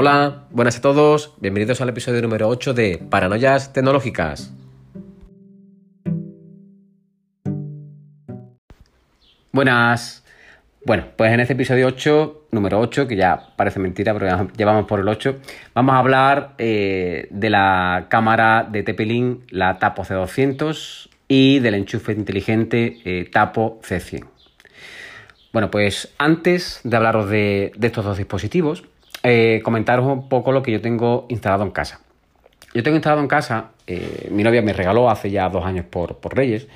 Hola, 0.00 0.44
buenas 0.52 0.76
a 0.78 0.80
todos, 0.80 1.34
bienvenidos 1.40 1.80
al 1.80 1.88
episodio 1.88 2.22
número 2.22 2.46
8 2.48 2.72
de 2.72 2.98
Paranoias 3.10 3.72
Tecnológicas. 3.72 4.54
Buenas. 9.50 10.24
Bueno, 10.86 11.06
pues 11.16 11.32
en 11.32 11.40
este 11.40 11.54
episodio 11.54 11.88
8, 11.88 12.46
número 12.52 12.78
8, 12.78 13.08
que 13.08 13.16
ya 13.16 13.48
parece 13.56 13.80
mentira, 13.80 14.14
pero 14.14 14.48
ya 14.56 14.66
vamos 14.66 14.86
por 14.86 15.00
el 15.00 15.08
8, 15.08 15.40
vamos 15.74 15.96
a 15.96 15.98
hablar 15.98 16.54
eh, 16.58 17.26
de 17.32 17.50
la 17.50 18.06
cámara 18.08 18.68
de 18.70 18.84
TP-Link, 18.84 19.50
la 19.50 19.80
Tapo 19.80 20.04
C200 20.04 21.08
y 21.26 21.58
del 21.58 21.74
enchufe 21.74 22.12
inteligente 22.12 23.00
eh, 23.04 23.28
Tapo 23.32 23.80
C100. 23.82 24.28
Bueno, 25.52 25.72
pues 25.72 26.14
antes 26.18 26.82
de 26.84 26.96
hablaros 26.96 27.28
de, 27.28 27.72
estos 27.82 28.04
dos 28.04 28.16
dispositivos, 28.16 28.84
eh, 29.22 29.60
comentaros 29.64 30.06
un 30.06 30.28
poco 30.28 30.52
lo 30.52 30.62
que 30.62 30.72
yo 30.72 30.80
tengo 30.80 31.26
instalado 31.28 31.64
en 31.64 31.70
casa. 31.70 32.00
Yo 32.74 32.82
tengo 32.82 32.96
instalado 32.96 33.22
en 33.22 33.28
casa, 33.28 33.70
mi 34.30 34.42
novia 34.42 34.60
me 34.60 34.74
regaló 34.74 35.08
hace 35.08 35.30
ya 35.30 35.48
dos 35.48 35.64
años 35.64 35.86
por, 35.86 36.16
por 36.16 36.36
Reyes, 36.36 36.68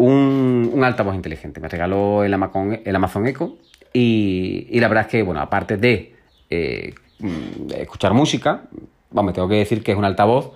un, 0.00 0.80
altavoz 0.82 1.14
inteligente. 1.14 1.60
Me 1.60 1.68
regaló 1.68 2.24
el 2.24 2.32
Amazon, 2.32 2.80
el 2.84 2.96
Amazon 2.96 3.26
Echo 3.26 3.56
y, 3.92 4.78
la 4.80 4.88
verdad 4.88 5.04
es 5.04 5.10
que, 5.10 5.22
bueno, 5.22 5.40
aparte 5.40 5.76
de, 5.76 6.14
eh, 6.48 6.94
escuchar 7.76 8.14
música, 8.14 8.62
vamos, 9.10 9.34
tengo 9.34 9.48
que 9.48 9.56
decir 9.56 9.82
que 9.82 9.92
es 9.92 9.98
un 9.98 10.04
altavoz 10.04 10.52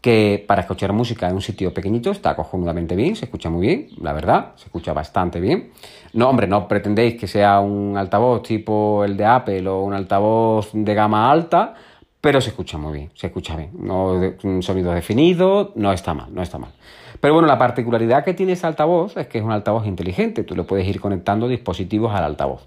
que 0.00 0.42
para 0.46 0.62
escuchar 0.62 0.92
música 0.92 1.28
en 1.28 1.34
un 1.34 1.42
sitio 1.42 1.74
pequeñito 1.74 2.10
está 2.10 2.34
cojonudamente 2.34 2.96
bien, 2.96 3.16
se 3.16 3.26
escucha 3.26 3.50
muy 3.50 3.66
bien, 3.66 3.88
la 4.00 4.12
verdad, 4.12 4.52
se 4.56 4.64
escucha 4.66 4.92
bastante 4.92 5.40
bien. 5.40 5.72
No, 6.14 6.28
hombre, 6.28 6.46
no 6.46 6.66
pretendéis 6.66 7.16
que 7.16 7.26
sea 7.26 7.60
un 7.60 7.96
altavoz 7.96 8.42
tipo 8.42 9.04
el 9.04 9.16
de 9.16 9.26
Apple 9.26 9.68
o 9.68 9.82
un 9.82 9.92
altavoz 9.92 10.70
de 10.72 10.94
gama 10.94 11.30
alta, 11.30 11.74
pero 12.20 12.40
se 12.40 12.50
escucha 12.50 12.78
muy 12.78 12.92
bien, 12.94 13.10
se 13.14 13.26
escucha 13.26 13.56
bien. 13.56 13.70
No, 13.78 14.12
un 14.42 14.62
sonido 14.62 14.92
definido, 14.92 15.72
no 15.74 15.92
está 15.92 16.14
mal, 16.14 16.34
no 16.34 16.42
está 16.42 16.58
mal. 16.58 16.72
Pero 17.20 17.34
bueno, 17.34 17.46
la 17.46 17.58
particularidad 17.58 18.24
que 18.24 18.32
tiene 18.32 18.52
ese 18.52 18.66
altavoz 18.66 19.16
es 19.18 19.26
que 19.26 19.38
es 19.38 19.44
un 19.44 19.52
altavoz 19.52 19.86
inteligente, 19.86 20.44
tú 20.44 20.56
le 20.56 20.62
puedes 20.62 20.86
ir 20.86 21.00
conectando 21.00 21.48
dispositivos 21.48 22.14
al 22.14 22.24
altavoz. 22.24 22.66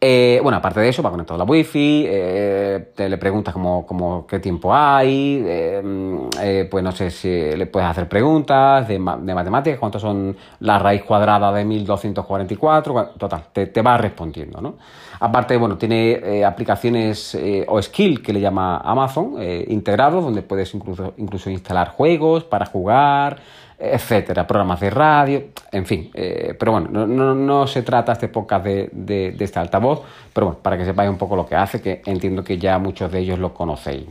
Eh, 0.00 0.38
bueno, 0.44 0.58
aparte 0.58 0.78
de 0.78 0.90
eso, 0.90 1.02
va 1.02 1.10
conectado 1.10 1.34
a 1.34 1.44
la 1.44 1.50
wifi, 1.50 2.04
eh, 2.06 2.92
te 2.94 3.08
le 3.08 3.18
preguntas 3.18 3.52
como, 3.52 4.26
qué 4.28 4.38
tiempo 4.38 4.72
hay, 4.72 5.42
eh, 5.44 6.68
pues 6.70 6.84
no 6.84 6.92
sé 6.92 7.10
si 7.10 7.28
le 7.28 7.66
puedes 7.66 7.88
hacer 7.88 8.08
preguntas 8.08 8.86
de, 8.86 9.00
matemáticas, 9.00 9.80
cuántos 9.80 10.00
son 10.00 10.36
la 10.60 10.78
raíz 10.78 11.02
cuadrada 11.02 11.52
de 11.52 11.64
1244, 11.64 13.14
total, 13.18 13.46
te, 13.52 13.82
va 13.82 13.96
respondiendo, 13.96 14.60
¿no? 14.60 14.76
Aparte, 15.18 15.56
bueno, 15.56 15.76
tiene 15.76 16.44
aplicaciones 16.44 17.36
o 17.66 17.82
skill 17.82 18.22
que 18.22 18.32
le 18.32 18.40
llama 18.40 18.76
Amazon, 18.76 19.34
integrados, 19.66 20.22
donde 20.22 20.42
puedes 20.42 20.72
incluso, 20.74 21.14
incluso 21.16 21.50
instalar 21.50 21.88
juegos 21.88 22.44
para 22.44 22.66
jugar, 22.66 23.40
etcétera, 23.78 24.46
programas 24.46 24.80
de 24.80 24.90
radio, 24.90 25.44
en 25.70 25.86
fin. 25.86 26.10
Eh, 26.14 26.54
pero 26.58 26.72
bueno, 26.72 27.06
no, 27.06 27.66
se 27.66 27.82
trata 27.82 28.12
este 28.12 28.28
podcast 28.28 28.64
de, 28.64 28.90
de, 28.92 29.36
este 29.38 29.58
altavoz, 29.58 30.02
pero 30.32 30.46
bueno, 30.46 30.60
para 30.62 30.76
que 30.76 30.84
sepáis 30.84 31.08
un 31.08 31.18
poco 31.18 31.36
lo 31.36 31.46
que 31.46 31.54
hace, 31.54 31.80
que 31.80 32.02
entiendo 32.06 32.42
que 32.42 32.58
ya 32.58 32.78
muchos 32.78 33.10
de 33.12 33.20
ellos 33.20 33.38
lo 33.38 33.54
conocéis. 33.54 34.06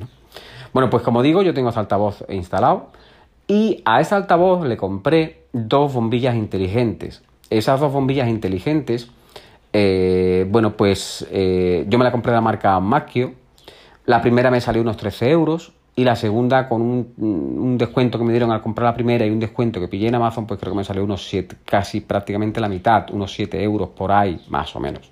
Bueno, 0.74 0.90
pues 0.90 1.04
como 1.04 1.22
digo, 1.22 1.42
yo 1.42 1.54
tengo 1.54 1.70
ese 1.70 1.80
altavoz 1.80 2.24
instalado 2.30 2.92
y 3.48 3.82
a 3.86 4.02
ese 4.02 4.16
altavoz 4.16 4.66
le 4.66 4.78
compré 4.78 5.44
dos 5.54 5.94
bombillas 5.94 6.36
inteligentes. 6.36 7.24
Esas 7.50 7.80
dos 7.80 7.92
bombillas 7.92 8.28
inteligentes, 8.28 9.10
eh, 9.74 10.46
bueno, 10.50 10.76
pues 10.76 11.26
eh, 11.32 11.86
yo 11.88 11.98
me 11.98 12.04
la 12.04 12.12
compré 12.12 12.32
de 12.32 12.38
la 12.38 12.42
marca 12.42 12.80
Macchio. 12.80 13.34
La 14.06 14.22
primera 14.22 14.52
me 14.52 14.62
salió 14.62 14.82
unos 14.82 14.98
13 14.98 15.30
euros, 15.30 15.74
y 15.98 16.04
la 16.04 16.16
segunda 16.16 16.70
con 16.70 16.82
un, 17.18 17.76
descuento 17.80 18.20
que 18.20 18.24
me 18.24 18.32
dieron 18.32 18.52
al 18.52 18.62
comprar 18.62 18.92
la 18.92 18.94
primera 18.94 19.26
y 19.26 19.32
un 19.32 19.40
descuento 19.40 19.80
que 19.80 19.88
pillé 19.88 20.08
en 20.08 20.14
Amazon, 20.14 20.46
pues 20.46 20.60
creo 20.60 20.72
que 20.72 20.78
me 20.78 20.84
salió 20.84 21.04
unos 21.04 21.28
7, 21.28 21.58
casi 21.66 22.02
prácticamente 22.02 22.62
la 22.62 22.70
mitad, 22.70 23.08
unos 23.12 23.34
7 23.34 23.64
euros 23.64 23.90
por 23.90 24.12
ahí, 24.12 24.40
más 24.48 24.76
o 24.76 24.80
menos. 24.80 25.12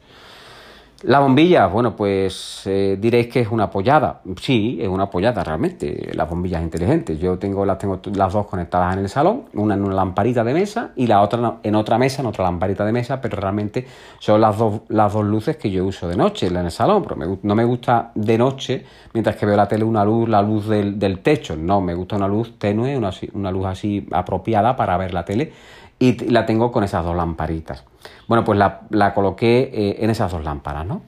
La 1.04 1.20
bombilla, 1.20 1.68
bueno, 1.68 1.94
pues 1.94 2.62
eh, 2.66 2.98
diréis 3.00 3.28
que 3.28 3.42
es 3.42 3.52
una 3.52 3.66
apoyada. 3.66 4.22
Sí, 4.42 4.80
es 4.82 4.88
una 4.88 5.04
apoyada 5.04 5.44
realmente, 5.44 6.12
las 6.14 6.30
bombillas 6.30 6.64
inteligentes. 6.64 7.20
Yo 7.20 7.38
tengo 7.38 7.66
las, 7.66 7.78
tengo 7.78 8.00
las 8.14 8.32
dos 8.32 8.48
conectadas 8.48 8.94
en 8.94 9.00
el 9.02 9.10
salón, 9.10 9.44
una 9.54 9.74
en 9.74 9.84
una 9.84 9.94
lamparita 9.94 10.44
de 10.44 10.54
mesa 10.54 10.92
y 10.96 11.06
la 11.08 11.22
otra 11.22 11.58
en 11.62 11.76
otra 11.76 11.98
mesa, 11.98 12.22
en 12.22 12.28
otra 12.28 12.46
lamparita 12.46 12.86
de 12.86 12.94
mesa, 12.94 13.20
pero 13.20 13.38
realmente 13.38 13.86
son 14.20 14.40
las 14.40 14.58
dos, 14.58 14.82
las 14.88 15.12
dos 15.12 15.26
luces 15.26 15.58
que 15.58 15.70
yo 15.70 15.86
uso 15.86 16.08
de 16.08 16.16
noche 16.16 16.48
en 16.48 16.56
el 16.56 16.72
salón. 16.72 17.04
Pero 17.04 17.40
no 17.44 17.56
me 17.56 17.66
gusta 17.66 18.12
de 18.16 18.38
noche, 18.38 18.86
mientras 19.14 19.36
que 19.36 19.46
veo 19.46 19.58
la 19.58 19.68
tele, 19.68 19.84
una 19.84 20.06
luz, 20.06 20.30
la 20.30 20.42
luz 20.42 20.68
del, 20.68 21.20
techo. 21.20 21.58
No, 21.58 21.82
me 21.82 21.94
gusta 21.94 22.16
una 22.16 22.28
luz 22.28 22.58
tenue, 22.58 22.98
una, 22.98 23.12
una 23.34 23.52
luz 23.52 23.66
así 23.66 24.08
apropiada 24.12 24.76
para 24.78 24.98
ver 24.98 25.14
la 25.14 25.26
tele 25.26 25.52
y 26.00 26.30
la 26.30 26.46
tengo 26.46 26.72
con 26.72 26.84
esas 26.84 27.04
dos 27.04 27.16
lamparitas. 27.16 27.84
Bueno, 28.28 28.44
pues 28.44 28.60
la, 28.60 29.14
coloqué 29.14 29.70
eh, 29.74 29.98
en 30.00 30.10
esas 30.10 30.32
dos 30.32 30.44
lámparas, 30.44 30.86
¿no? 30.86 31.02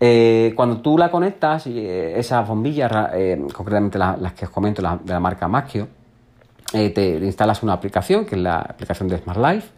Eh, 0.00 0.52
cuando 0.54 0.80
tú 0.80 0.96
la 0.96 1.10
conectas, 1.10 1.66
eh, 1.66 2.14
esas 2.18 2.46
bombillas, 2.46 2.90
concretamente 3.52 3.98
las 3.98 4.32
que 4.32 4.44
os 4.44 4.50
comento 4.50 4.80
de 4.80 5.12
la 5.12 5.20
marca 5.20 5.48
Macchio, 5.48 5.88
te 6.70 7.18
instalas 7.22 7.62
una 7.62 7.72
aplicación, 7.72 8.24
que 8.24 8.36
es 8.36 8.40
la 8.40 8.58
aplicación 8.58 9.08
de 9.08 9.18
Smart 9.18 9.40
Life, 9.40 9.68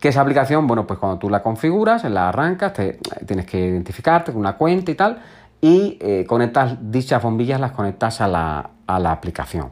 que 0.00 0.08
esa 0.08 0.20
aplicación, 0.20 0.66
bueno, 0.66 0.86
pues 0.86 0.98
cuando 0.98 1.18
tú 1.18 1.30
la 1.30 1.42
configuras, 1.42 2.04
la 2.04 2.28
arrancas, 2.28 2.74
te, 2.74 2.98
tienes 3.26 3.46
que 3.46 3.58
identificarte 3.58 4.32
con 4.32 4.40
una 4.40 4.56
cuenta 4.56 4.90
y 4.90 4.94
tal, 4.96 5.22
y 5.62 6.24
conectas 6.26 6.76
dichas 6.90 7.22
bombillas, 7.22 7.58
las 7.58 7.72
conectas 7.72 8.20
a 8.20 8.28
la, 8.28 8.70
a 8.86 8.98
la 8.98 9.12
aplicación 9.12 9.70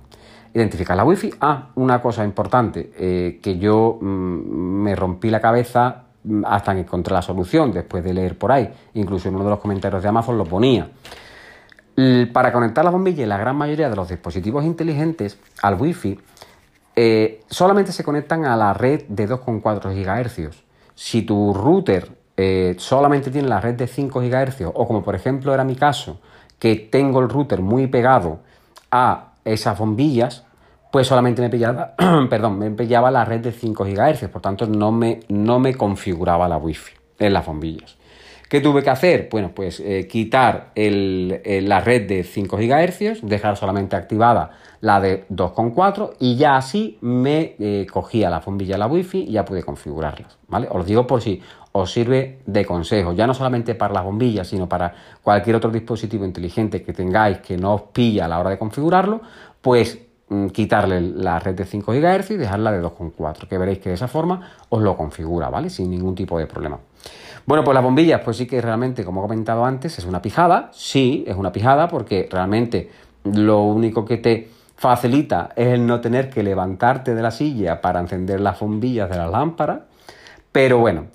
identificar 0.54 0.96
la 0.96 1.04
wifi. 1.04 1.32
Ah, 1.40 1.68
una 1.76 2.00
cosa 2.00 2.24
importante, 2.24 2.92
eh, 2.98 3.40
que 3.42 3.58
yo 3.58 3.98
mm, 4.00 4.04
me 4.06 4.94
rompí 4.94 5.30
la 5.30 5.40
cabeza 5.40 6.04
mm, 6.24 6.44
hasta 6.46 6.74
que 6.74 6.80
encontré 6.80 7.14
la 7.14 7.22
solución, 7.22 7.72
después 7.72 8.04
de 8.04 8.12
leer 8.14 8.38
por 8.38 8.52
ahí, 8.52 8.70
incluso 8.94 9.28
en 9.28 9.34
uno 9.34 9.44
de 9.44 9.50
los 9.50 9.60
comentarios 9.60 10.02
de 10.02 10.08
Amazon 10.08 10.38
lo 10.38 10.44
ponía. 10.44 10.90
Para 12.32 12.52
conectar 12.52 12.82
las 12.84 12.92
bombillas 12.92 13.26
y 13.26 13.26
la 13.26 13.36
gran 13.36 13.54
mayoría 13.54 13.90
de 13.90 13.96
los 13.96 14.08
dispositivos 14.08 14.64
inteligentes 14.64 15.38
al 15.60 15.78
wifi, 15.78 16.18
eh, 16.96 17.42
solamente 17.48 17.92
se 17.92 18.04
conectan 18.04 18.44
a 18.44 18.56
la 18.56 18.74
red 18.74 19.04
de 19.08 19.28
2,4 19.28 19.92
GHz. 19.92 20.62
Si 20.94 21.22
tu 21.22 21.54
router 21.54 22.16
eh, 22.36 22.74
solamente 22.78 23.30
tiene 23.30 23.48
la 23.48 23.60
red 23.60 23.74
de 23.74 23.86
5 23.86 24.20
GHz, 24.20 24.62
o 24.72 24.86
como 24.86 25.02
por 25.02 25.14
ejemplo 25.14 25.52
era 25.52 25.64
mi 25.64 25.76
caso, 25.76 26.20
que 26.58 26.76
tengo 26.76 27.20
el 27.20 27.28
router 27.28 27.60
muy 27.60 27.86
pegado 27.86 28.40
a 28.90 29.31
esas 29.44 29.78
bombillas, 29.78 30.44
pues 30.90 31.06
solamente 31.06 31.40
me 31.42 31.48
pillaba, 31.48 31.94
perdón, 32.30 32.58
me 32.58 32.70
pillaba 32.70 33.10
la 33.10 33.24
red 33.24 33.40
de 33.40 33.52
5 33.52 33.84
GHz, 33.84 34.28
por 34.28 34.42
tanto 34.42 34.66
no 34.66 34.92
me, 34.92 35.20
no 35.28 35.58
me 35.58 35.74
configuraba 35.74 36.48
la 36.48 36.58
Wi-Fi 36.58 36.92
en 37.18 37.32
las 37.32 37.46
bombillas. 37.46 37.96
¿Qué 38.52 38.60
tuve 38.60 38.82
que 38.82 38.90
hacer? 38.90 39.28
Bueno, 39.30 39.52
pues 39.54 39.80
eh, 39.80 40.06
quitar 40.06 40.72
la 40.74 41.80
red 41.80 42.06
de 42.06 42.22
5 42.22 42.58
GHz, 42.58 43.22
dejar 43.22 43.56
solamente 43.56 43.96
activada 43.96 44.50
la 44.82 45.00
de 45.00 45.26
2,4 45.28 46.16
y 46.20 46.36
ya 46.36 46.56
así 46.56 46.98
me 47.00 47.56
eh, 47.58 47.86
cogía 47.90 48.28
la 48.28 48.40
bombilla 48.40 48.76
la 48.76 48.88
Wi-Fi 48.88 49.20
y 49.20 49.32
ya 49.32 49.46
pude 49.46 49.62
configurarlas. 49.62 50.36
¿vale? 50.48 50.68
Os 50.68 50.76
lo 50.76 50.84
digo 50.84 51.06
por 51.06 51.22
si 51.22 51.40
os 51.72 51.90
sirve 51.90 52.40
de 52.46 52.64
consejo, 52.66 53.12
ya 53.12 53.26
no 53.26 53.34
solamente 53.34 53.74
para 53.74 53.94
las 53.94 54.04
bombillas, 54.04 54.46
sino 54.46 54.68
para 54.68 54.94
cualquier 55.22 55.56
otro 55.56 55.70
dispositivo 55.70 56.24
inteligente 56.24 56.82
que 56.82 56.92
tengáis 56.92 57.38
que 57.38 57.56
no 57.56 57.74
os 57.74 57.82
pilla 57.92 58.26
a 58.26 58.28
la 58.28 58.38
hora 58.38 58.50
de 58.50 58.58
configurarlo, 58.58 59.22
pues 59.60 59.98
mm, 60.28 60.48
quitarle 60.48 61.00
la 61.00 61.38
red 61.38 61.54
de 61.54 61.64
5 61.64 61.92
GHz 61.92 62.30
y 62.32 62.36
dejarla 62.36 62.72
de 62.72 62.82
2,4, 62.82 63.48
que 63.48 63.58
veréis 63.58 63.78
que 63.78 63.88
de 63.88 63.94
esa 63.94 64.08
forma 64.08 64.52
os 64.68 64.82
lo 64.82 64.96
configura, 64.96 65.48
¿vale? 65.48 65.70
Sin 65.70 65.90
ningún 65.90 66.14
tipo 66.14 66.38
de 66.38 66.46
problema. 66.46 66.78
Bueno, 67.46 67.64
pues 67.64 67.74
las 67.74 67.82
bombillas, 67.82 68.20
pues 68.20 68.36
sí 68.36 68.46
que 68.46 68.60
realmente, 68.60 69.04
como 69.04 69.20
he 69.20 69.24
comentado 69.24 69.64
antes, 69.64 69.98
es 69.98 70.04
una 70.04 70.22
pijada, 70.22 70.70
sí, 70.72 71.24
es 71.26 71.36
una 71.36 71.50
pijada 71.50 71.88
porque 71.88 72.28
realmente 72.30 72.90
lo 73.24 73.62
único 73.62 74.04
que 74.04 74.18
te 74.18 74.50
facilita 74.76 75.50
es 75.56 75.68
el 75.68 75.86
no 75.86 76.00
tener 76.00 76.28
que 76.28 76.42
levantarte 76.42 77.14
de 77.14 77.22
la 77.22 77.30
silla 77.30 77.80
para 77.80 78.00
encender 78.00 78.40
las 78.40 78.60
bombillas 78.60 79.08
de 79.08 79.16
la 79.16 79.26
lámpara, 79.26 79.86
pero 80.50 80.78
bueno, 80.78 81.06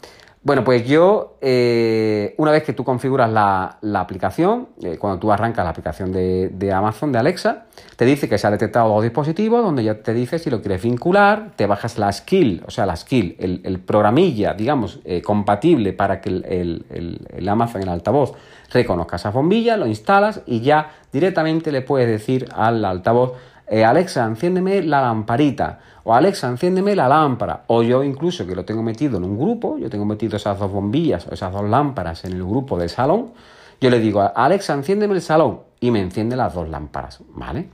bueno, 0.48 0.64
pues 0.64 0.88
yo, 0.88 1.36
eh, 1.42 2.34
una 2.38 2.52
vez 2.52 2.64
que 2.64 2.72
tú 2.72 2.86
configuras 2.86 3.30
la, 3.30 4.00
aplicación, 4.00 4.70
eh, 4.82 4.98
cuando 4.98 5.20
tú 5.20 5.30
arrancas 5.30 5.66
la 5.66 5.72
aplicación 5.72 6.14
de, 6.14 6.72
Amazon, 6.74 7.12
de 7.12 7.20
Alexa, 7.20 7.66
te 7.98 8.06
dice 8.06 8.30
que 8.30 8.38
se 8.38 8.48
ha 8.48 8.52
detectado 8.52 8.88
dos 8.88 9.04
dispositivos, 9.04 9.62
donde 9.62 9.84
ya 9.84 10.02
te 10.02 10.14
dice 10.14 10.40
si 10.40 10.50
lo 10.50 10.62
quieres 10.62 10.82
vincular, 10.82 11.52
te 11.58 11.66
bajas 11.66 11.98
la 11.98 12.10
skill, 12.14 12.64
o 12.66 12.72
sea, 12.72 12.86
la 12.86 12.96
skill, 12.96 13.36
el, 13.40 13.80
programilla, 13.80 14.54
digamos, 14.54 15.02
eh, 15.04 15.22
compatible 15.22 15.92
para 15.92 16.22
que 16.22 16.30
el, 16.30 16.86
el, 17.30 17.50
Amazon, 17.50 17.82
el 17.82 17.90
altavoz, 17.90 18.32
reconozca 18.72 19.18
esa 19.18 19.32
bombilla, 19.32 19.76
lo 19.76 19.86
instalas 19.86 20.44
y 20.46 20.62
ya 20.62 20.92
directamente 21.12 21.74
le 21.74 21.82
puedes 21.82 22.08
decir 22.08 22.48
al 22.56 22.86
altavoz, 22.86 23.34
Alexa, 23.70 24.26
enciéndeme 24.26 24.82
la 24.82 25.02
lamparita 25.02 25.80
o 26.04 26.14
Alexa, 26.14 26.48
enciéndeme 26.48 26.96
la 26.96 27.10
lámpara. 27.10 27.64
O 27.68 27.84
yo 27.84 28.04
incluso 28.04 28.48
que 28.48 28.56
lo 28.56 28.64
tengo 28.64 28.82
metido 28.82 29.18
en 29.18 29.26
un 29.26 29.38
grupo, 29.38 29.78
yo 29.78 29.90
tengo 29.90 30.06
metido 30.06 30.38
esas 30.38 30.58
dos 30.58 30.72
bombillas 30.72 31.28
o 31.28 31.34
esas 31.34 31.52
dos 31.52 31.70
lámparas 31.70 32.24
en 32.24 32.34
el 32.34 32.44
grupo 32.44 32.78
del 32.78 32.90
salón. 32.90 33.34
yo 33.82 33.90
le 33.90 34.00
digo, 34.00 34.22
Alexa, 34.34 34.74
enciéndeme 34.74 35.16
el 35.16 35.22
salón 35.22 35.62
y 35.80 35.92
me 35.92 36.02
enciende 36.02 36.36
las 36.36 36.54
dos 36.54 36.68
lámparas, 36.70 37.20
¿vale? 37.36 37.70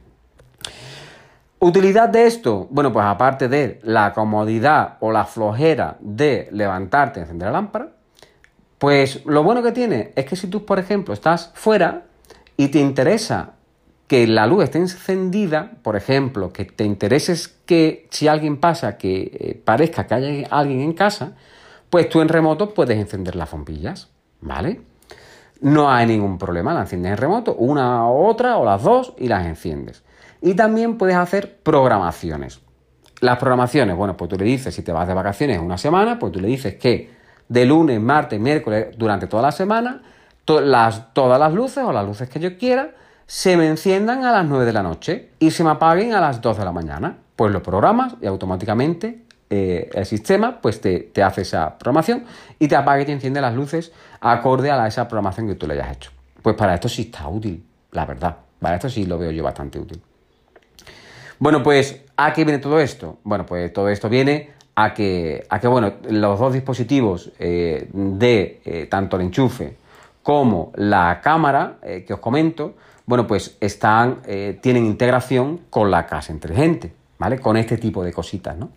Utilidad 1.60 2.10
de 2.10 2.28
esto, 2.28 2.68
bueno, 2.72 2.92
pues 2.92 3.06
aparte 3.06 3.48
de 3.48 3.80
la 3.84 4.12
comodidad 4.12 4.98
o 5.00 5.14
la 5.14 5.24
flojera 5.24 5.96
de 6.02 6.50
levantarte 6.52 7.20
y 7.20 7.24
encender 7.24 7.46
la 7.48 7.54
lámpara, 7.54 7.90
pues 8.80 9.26
lo 9.26 9.44
bueno 9.44 9.64
que 9.64 9.72
tiene 9.72 10.12
es 10.18 10.26
que 10.26 10.36
si 10.36 10.48
tú, 10.48 10.66
por 10.66 10.78
ejemplo, 10.78 11.14
estás 11.14 11.52
fuera 11.54 12.02
y 12.58 12.68
te 12.68 12.80
interesa 12.80 13.52
que 14.14 14.28
la 14.28 14.46
luz 14.46 14.66
esté 14.66 14.78
encendida, 14.78 15.72
por 15.82 15.96
ejemplo, 15.96 16.54
que 16.54 16.66
te 16.66 16.84
intereses 16.84 17.48
que 17.48 18.08
si 18.12 18.28
alguien 18.28 18.58
pasa, 18.58 18.96
que 18.96 19.32
eh, 19.34 19.62
parezca 19.66 20.06
que 20.06 20.14
hay 20.14 20.48
alguien 20.52 20.82
en 20.82 20.94
casa, 20.94 21.36
pues 21.90 22.10
tú 22.10 22.22
en 22.22 22.30
remoto 22.30 22.76
puedes 22.76 22.96
encender 22.96 23.36
las 23.36 23.50
bombillas, 23.50 24.12
¿vale? 24.40 24.82
No 25.62 25.90
hay 25.90 26.06
ningún 26.06 26.38
problema, 26.38 26.76
la 26.76 26.82
enciendes 26.82 27.14
en 27.14 27.18
remoto, 27.18 27.56
una 27.56 28.08
u 28.08 28.28
otra 28.28 28.58
o 28.58 28.66
las 28.66 28.84
dos 28.84 29.16
y 29.18 29.30
las 29.30 29.48
enciendes. 29.48 30.04
Y 30.44 30.54
también 30.54 31.00
puedes 31.00 31.16
hacer 31.16 31.58
programaciones. 31.64 32.62
Las 33.20 33.40
programaciones, 33.40 33.96
bueno, 33.96 34.16
pues 34.16 34.30
tú 34.30 34.38
le 34.38 34.46
dices, 34.46 34.76
si 34.76 34.84
te 34.84 34.92
vas 34.92 35.08
de 35.08 35.16
vacaciones 35.16 35.58
una 35.58 35.80
semana, 35.80 36.20
pues 36.20 36.32
tú 36.32 36.40
le 36.40 36.50
dices 36.50 36.76
que 36.76 37.10
de 37.50 37.66
lunes, 37.66 38.00
martes, 38.00 38.40
miércoles, 38.40 38.90
durante 38.96 39.26
toda 39.26 39.42
la 39.42 39.52
semana, 39.52 40.04
las, 40.46 41.16
todas 41.16 41.40
las 41.40 41.52
luces 41.52 41.84
o 41.84 41.92
las 41.92 42.06
luces 42.06 42.30
que 42.30 42.40
yo 42.40 42.60
quiera 42.60 42.92
se 43.26 43.58
me 43.58 43.68
enciendan 43.68 44.26
a 44.26 44.32
las 44.32 44.46
9 44.46 44.66
de 44.66 44.74
la 44.74 44.84
noche 44.84 45.30
y 45.40 45.52
se 45.52 45.64
me 45.64 45.72
apaguen 45.72 46.14
a 46.14 46.22
las 46.22 46.42
2 46.42 46.58
de 46.58 46.66
la 46.66 46.72
mañana. 46.72 47.18
Pues 47.36 47.52
lo 47.52 47.64
programas 47.64 48.16
y 48.22 48.28
automáticamente 48.28 49.24
eh, 49.56 49.88
el 49.94 50.06
sistema 50.08 50.60
pues 50.62 50.82
te, 50.82 51.12
hace 51.24 51.42
esa 51.42 51.78
programación 51.78 52.26
y 52.58 52.68
te 52.68 52.76
apaga 52.76 53.02
y 53.02 53.06
te 53.06 53.12
enciende 53.12 53.40
las 53.40 53.54
luces 53.54 53.92
acorde 54.20 54.72
a 54.72 54.88
esa 54.88 55.08
programación 55.08 55.48
que 55.48 55.54
tú 55.54 55.68
le 55.68 55.76
hayas 55.76 55.96
hecho. 55.96 56.12
Pues 56.42 56.56
para 56.56 56.74
esto 56.74 56.90
sí 56.90 57.04
está 57.04 57.28
útil, 57.28 57.64
la 57.92 58.06
verdad. 58.06 58.36
Para 58.60 58.78
esto 58.78 58.90
sí 58.90 59.06
lo 59.06 59.20
veo 59.20 59.30
yo 59.30 59.44
bastante 59.44 59.78
útil. 59.78 60.02
Bueno, 61.38 61.62
pues, 61.62 62.02
¿a 62.18 62.34
qué 62.34 62.46
viene 62.46 62.58
todo 62.58 62.80
esto? 62.80 63.20
Bueno, 63.24 63.46
pues 63.46 63.72
todo 63.72 63.90
esto 63.90 64.10
viene 64.10 64.52
a 64.74 64.92
que, 64.92 65.46
a 65.48 65.60
que 65.60 65.68
bueno, 65.68 65.94
los 66.10 66.40
dos 66.40 66.54
dispositivos 66.54 67.32
eh, 67.38 67.90
de 67.94 68.62
eh, 68.66 68.88
tanto 68.90 69.18
el 69.18 69.24
enchufe 69.24 69.78
como 70.24 70.72
la 70.78 71.20
cámara 71.22 71.78
que 71.84 72.14
os 72.14 72.20
comento, 72.20 72.74
bueno, 73.06 73.28
pues 73.28 73.58
están, 73.60 74.22
tienen 74.62 74.86
integración 74.86 75.62
con 75.70 75.92
la 75.92 76.06
casa 76.06 76.32
inteligente, 76.32 76.94
¿vale? 77.18 77.40
Con 77.40 77.58
este 77.58 77.78
tipo 77.78 78.04
de 78.04 78.14
cositas, 78.14 78.58
¿no? 78.58 78.70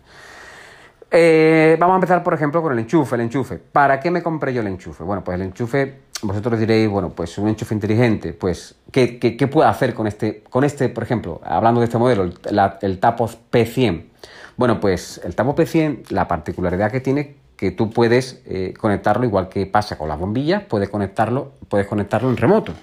vamos 1.09 1.93
a 1.93 1.95
empezar, 1.95 2.21
por 2.21 2.33
ejemplo, 2.33 2.61
con 2.61 2.73
el 2.73 2.79
enchufe. 2.79 3.15
El 3.15 3.21
enchufe. 3.21 3.57
¿Para 3.57 3.99
qué 3.99 4.11
me 4.11 4.21
compré 4.21 4.53
yo 4.53 4.59
el 4.59 4.67
enchufe? 4.67 5.05
Bueno, 5.05 5.23
pues 5.23 5.35
el 5.35 5.43
enchufe 5.43 6.07
vosotros 6.21 6.59
diréis, 6.59 6.89
bueno, 6.89 7.09
pues 7.09 7.37
un 7.37 7.47
enchufe 7.47 7.73
inteligente, 7.73 8.33
pues, 8.33 8.75
¿qué, 8.91 9.19
qué, 9.19 9.47
puede 9.47 9.69
hacer 9.69 9.93
con 9.93 10.07
este, 10.07 10.43
con 10.49 10.63
este, 10.63 10.89
por 10.89 11.03
ejemplo, 11.03 11.41
hablando 11.43 11.79
de 11.79 11.85
este 11.85 11.97
modelo, 11.97 12.23
el, 12.23 12.35
el 12.81 12.99
Tapos 12.99 13.37
P100? 13.51 14.05
Bueno, 14.55 14.79
pues 14.79 15.21
el 15.23 15.35
Tapos 15.35 15.55
P100, 15.55 16.09
la 16.09 16.27
particularidad 16.27 16.91
que 16.91 17.01
tiene 17.01 17.35
que 17.55 17.71
tú 17.71 17.89
puedes 17.89 18.41
eh, 18.45 18.73
conectarlo 18.79 19.25
igual 19.25 19.49
que 19.49 19.65
pasa 19.65 19.97
con 19.97 20.07
las 20.09 20.19
bombillas, 20.19 20.63
puedes 20.63 20.89
conectarlo, 20.89 21.53
puedes 21.67 21.87
conectarlo 21.87 22.29
en 22.29 22.37
remoto. 22.37 22.73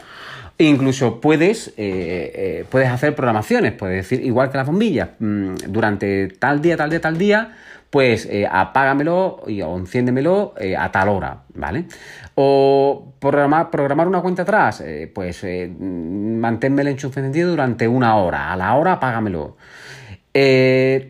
E 0.57 0.65
incluso 0.65 1.21
puedes, 1.21 1.69
eh, 1.69 1.73
eh, 1.77 2.65
puedes 2.71 2.89
hacer 2.89 3.15
programaciones, 3.17 3.73
puedes 3.73 3.97
decir, 3.97 4.25
igual 4.25 4.51
que 4.51 4.59
las 4.59 4.67
bombillas, 4.67 5.09
mm, 5.19 5.55
durante 5.69 6.29
tal 6.29 6.63
día, 6.63 6.77
tal 6.77 6.91
día, 6.91 7.01
tal 7.01 7.19
día, 7.19 7.53
pues 7.91 8.27
eh, 8.27 8.47
apágamelo 8.51 9.43
y, 9.49 9.63
o 9.63 9.77
enciéndemelo 9.77 10.55
a 10.79 10.93
tal 10.93 11.09
hora, 11.09 11.43
¿vale? 11.55 11.87
O 12.37 13.15
programar, 13.19 13.71
programar 13.71 14.07
una 14.09 14.21
cuenta 14.21 14.43
atrás, 14.43 14.83
pues 15.15 15.45
manténme 15.79 16.83
el 16.83 16.89
enchufe 16.89 17.21
encendido 17.21 17.51
durante 17.51 17.87
una 17.87 18.17
hora, 18.17 18.53
a 18.53 18.57
la 18.57 18.75
hora 18.75 18.95
apágamelo. 18.95 19.57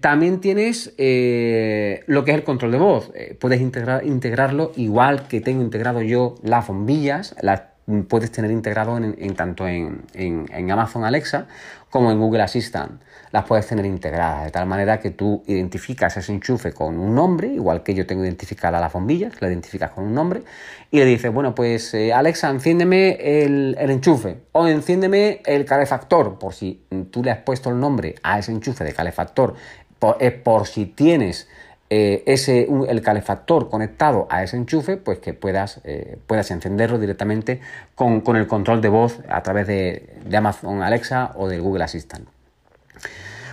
también 0.01 0.41
tienes 0.41 0.89
lo 0.89 2.25
que 2.25 2.31
es 2.31 2.37
el 2.37 2.45
control 2.45 2.73
de 2.73 2.79
voz. 2.79 3.13
puedes 3.41 3.61
integrar, 3.63 4.05
integrarlo 4.05 4.73
igual 4.77 5.27
que 5.27 5.41
tengo 5.41 5.63
integrado 5.63 6.03
yo 6.03 6.35
las 6.43 6.67
bombillas, 6.67 7.35
las 7.41 7.63
puedes 8.09 8.33
tener 8.33 8.51
integrado 8.51 8.97
en, 8.97 9.35
tanto 9.35 9.69
en, 9.69 10.03
en, 10.15 10.71
Amazon 10.71 11.05
Alexa 11.05 11.47
como 11.91 12.11
en 12.11 12.19
Google 12.19 12.43
Assistant. 12.43 13.01
Las 13.31 13.45
puedes 13.45 13.67
tener 13.67 13.85
integradas 13.85 14.45
de 14.45 14.51
tal 14.51 14.67
manera 14.67 15.01
que 15.01 15.11
tú 15.11 15.43
identificas 15.47 16.17
ese 16.17 16.33
enchufe 16.33 16.73
con 16.73 16.99
un 16.99 17.15
nombre, 17.15 17.49
igual 17.49 17.83
que 17.83 17.95
yo 17.95 18.07
tengo 18.07 18.25
identificada 18.25 18.81
las 18.81 18.93
bombillas, 18.93 19.41
la 19.41 19.49
identificas 19.49 19.91
con 19.91 20.05
un 20.05 20.15
nombre, 20.15 20.43
y 20.91 20.99
le 20.99 21.05
dices, 21.05 21.33
bueno, 21.33 21.55
pues 21.55 21.93
eh, 21.95 22.13
Alexa, 22.13 22.49
enciéndeme 22.49 23.45
el, 23.45 23.77
el, 23.79 23.91
enchufe 23.91 24.39
o 24.53 24.67
enciéndeme 24.67 25.43
el 25.45 25.65
calefactor, 25.65 26.39
por 26.39 26.55
si 26.55 26.85
tú 27.11 27.23
le 27.23 27.33
has 27.33 27.39
puesto 27.39 27.71
el 27.71 27.79
nombre 27.79 28.15
a 28.23 28.39
ese 28.39 28.53
enchufe 28.53 28.85
de 28.85 28.93
calefactor, 28.93 29.55
por, 29.99 30.19
por 30.43 30.67
si 30.67 30.87
tienes 30.87 31.49
eh, 31.91 32.23
ese, 32.27 32.67
el 32.89 33.03
calefactor 33.03 33.69
conectado 33.69 34.27
a 34.31 34.43
ese 34.43 34.57
enchufe, 34.57 34.97
pues 34.97 35.19
que 35.19 35.35
puedas, 35.35 35.81
eh, 35.85 36.17
puedas 36.27 36.51
encenderlo 36.51 36.99
directamente 36.99 37.61
con, 37.95 38.23
el 38.37 38.47
control 38.47 38.81
de 38.81 38.89
voz 38.89 39.21
a 39.29 39.43
través 39.43 39.67
de, 39.67 40.17
Amazon 40.35 40.83
Alexa 40.83 41.33
o 41.37 41.47
del 41.47 41.61
Google 41.61 41.85
Assistant. 41.85 42.27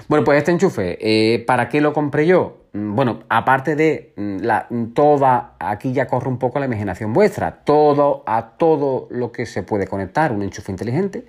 Bueno, 0.07 0.24
pues 0.24 0.38
este 0.38 0.51
enchufe, 0.51 0.98
eh, 1.01 1.39
¿para 1.45 1.69
qué 1.69 1.81
lo 1.81 1.94
compré 1.94 2.25
yo? 2.25 2.57
Mm, 2.74 2.95
bueno, 2.95 3.19
aparte 3.28 3.75
de 3.75 4.13
mm, 4.16 4.38
la, 4.39 4.68
toda, 4.94 5.56
aquí 5.60 5.92
ya 5.92 6.07
corre 6.07 6.30
un 6.30 6.38
poco 6.38 6.60
la 6.60 6.66
imaginación 6.66 7.13
vuestra, 7.13 7.63
todo 7.63 8.24
a 8.25 8.51
todo 8.57 9.07
lo 9.10 9.31
que 9.31 9.45
se 9.45 9.62
puede 9.62 9.88
conectar, 9.88 10.31
un 10.31 10.42
enchufe 10.42 10.72
inteligente. 10.72 11.25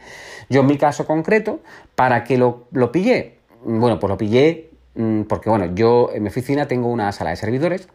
Yo 0.48 0.60
en 0.60 0.66
mi 0.66 0.78
caso 0.78 1.04
concreto, 1.04 1.60
¿para 1.96 2.22
qué 2.22 2.38
lo, 2.38 2.68
lo 2.70 2.92
pillé? 2.92 3.38
Bueno, 3.64 3.98
pues 3.98 4.08
lo 4.08 4.16
pillé 4.16 4.71
Mm, 4.71 4.71
porque 4.94 5.48
bueno, 5.48 5.74
yo 5.74 6.10
en 6.12 6.22
mi 6.22 6.28
oficina 6.28 6.68
tengo 6.68 6.88
una 6.88 7.12
sala 7.12 7.30
de 7.30 7.36
servidores. 7.36 7.88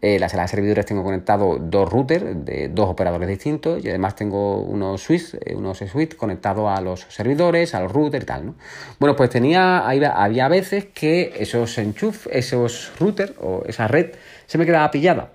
En 0.00 0.20
la 0.20 0.28
sala 0.28 0.42
de 0.42 0.48
servidores 0.48 0.86
tengo 0.86 1.02
conectado 1.02 1.58
dos 1.58 1.90
routers 1.90 2.44
de 2.44 2.68
dos 2.68 2.88
operadores 2.88 3.28
distintos 3.28 3.84
y 3.84 3.88
además 3.88 4.14
tengo 4.14 4.60
unos 4.60 5.02
switch, 5.02 5.34
eh, 5.34 5.56
unos 5.56 5.78
switch 5.78 6.14
conectados 6.16 6.70
a 6.70 6.80
los 6.80 7.06
servidores, 7.08 7.74
a 7.74 7.80
los 7.80 7.90
routers 7.90 8.22
y 8.22 8.26
tal, 8.26 8.46
¿no? 8.46 8.54
Bueno, 9.00 9.16
pues 9.16 9.30
tenía, 9.30 9.88
había 9.88 10.48
veces 10.48 10.86
que 10.94 11.34
esos 11.38 11.76
enchuf, 11.78 12.28
esos 12.30 12.92
routers 13.00 13.32
o 13.40 13.62
esa 13.66 13.88
red 13.88 14.14
se 14.46 14.58
me 14.58 14.66
quedaba 14.66 14.90
pillada. 14.90 15.30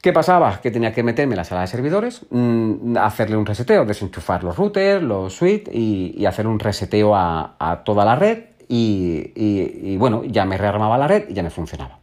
¿Qué 0.00 0.12
pasaba? 0.12 0.60
Que 0.60 0.70
tenía 0.70 0.92
que 0.92 1.02
meterme 1.02 1.32
en 1.32 1.38
la 1.38 1.44
sala 1.44 1.62
de 1.62 1.66
servidores, 1.66 2.24
mm, 2.30 2.96
hacerle 2.98 3.36
un 3.36 3.46
reseteo, 3.46 3.84
desenchufar 3.84 4.44
los 4.44 4.56
routers, 4.56 5.02
los 5.02 5.34
switch 5.34 5.68
y, 5.72 6.24
hacer 6.26 6.46
un 6.46 6.60
reseteo 6.60 7.16
a 7.16 7.82
toda 7.84 8.04
la 8.04 8.14
red 8.14 8.47
y, 8.68 9.96
bueno, 9.96 10.24
ya 10.24 10.44
me 10.44 10.58
rearmaba 10.58 10.98
la 10.98 11.08
red 11.08 11.28
y 11.28 11.34
ya 11.34 11.42
me 11.42 11.50
funcionaba. 11.50 11.98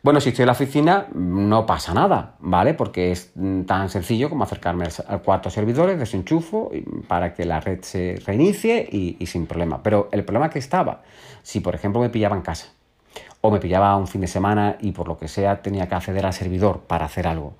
Bueno, 0.00 0.20
si 0.20 0.28
estoy 0.28 0.44
en 0.44 0.46
la 0.46 0.52
oficina 0.52 1.08
no 1.12 1.66
pasa 1.66 1.92
nada, 1.92 2.36
¿vale? 2.38 2.72
Porque 2.74 3.10
es 3.10 3.32
tan 3.66 3.88
sencillo 3.88 4.30
como 4.30 4.44
acercarme 4.44 4.86
al 5.06 5.22
cuarto 5.22 5.50
servidores, 5.50 5.98
desenchufo 5.98 6.70
para 7.08 7.34
que 7.34 7.44
la 7.44 7.60
red 7.60 7.82
se 7.82 8.20
reinicie 8.24 8.88
y, 8.90 9.26
sin 9.26 9.46
problema. 9.46 9.82
Pero 9.82 10.08
el 10.12 10.24
problema 10.24 10.50
que 10.50 10.60
estaba, 10.60 11.02
si 11.42 11.60
por 11.60 11.74
ejemplo 11.74 12.00
me 12.00 12.10
pillaba 12.10 12.36
en 12.36 12.42
casa 12.42 12.68
o 13.40 13.50
me 13.50 13.58
pillaba 13.58 13.96
un 13.96 14.06
fin 14.06 14.20
de 14.20 14.28
semana 14.28 14.76
y 14.80 14.92
por 14.92 15.08
lo 15.08 15.18
que 15.18 15.28
sea 15.28 15.62
tenía 15.62 15.88
que 15.88 15.94
acceder 15.96 16.26
al 16.26 16.32
servidor 16.32 16.80
para 16.86 17.06
hacer 17.06 17.26
algo, 17.26 17.54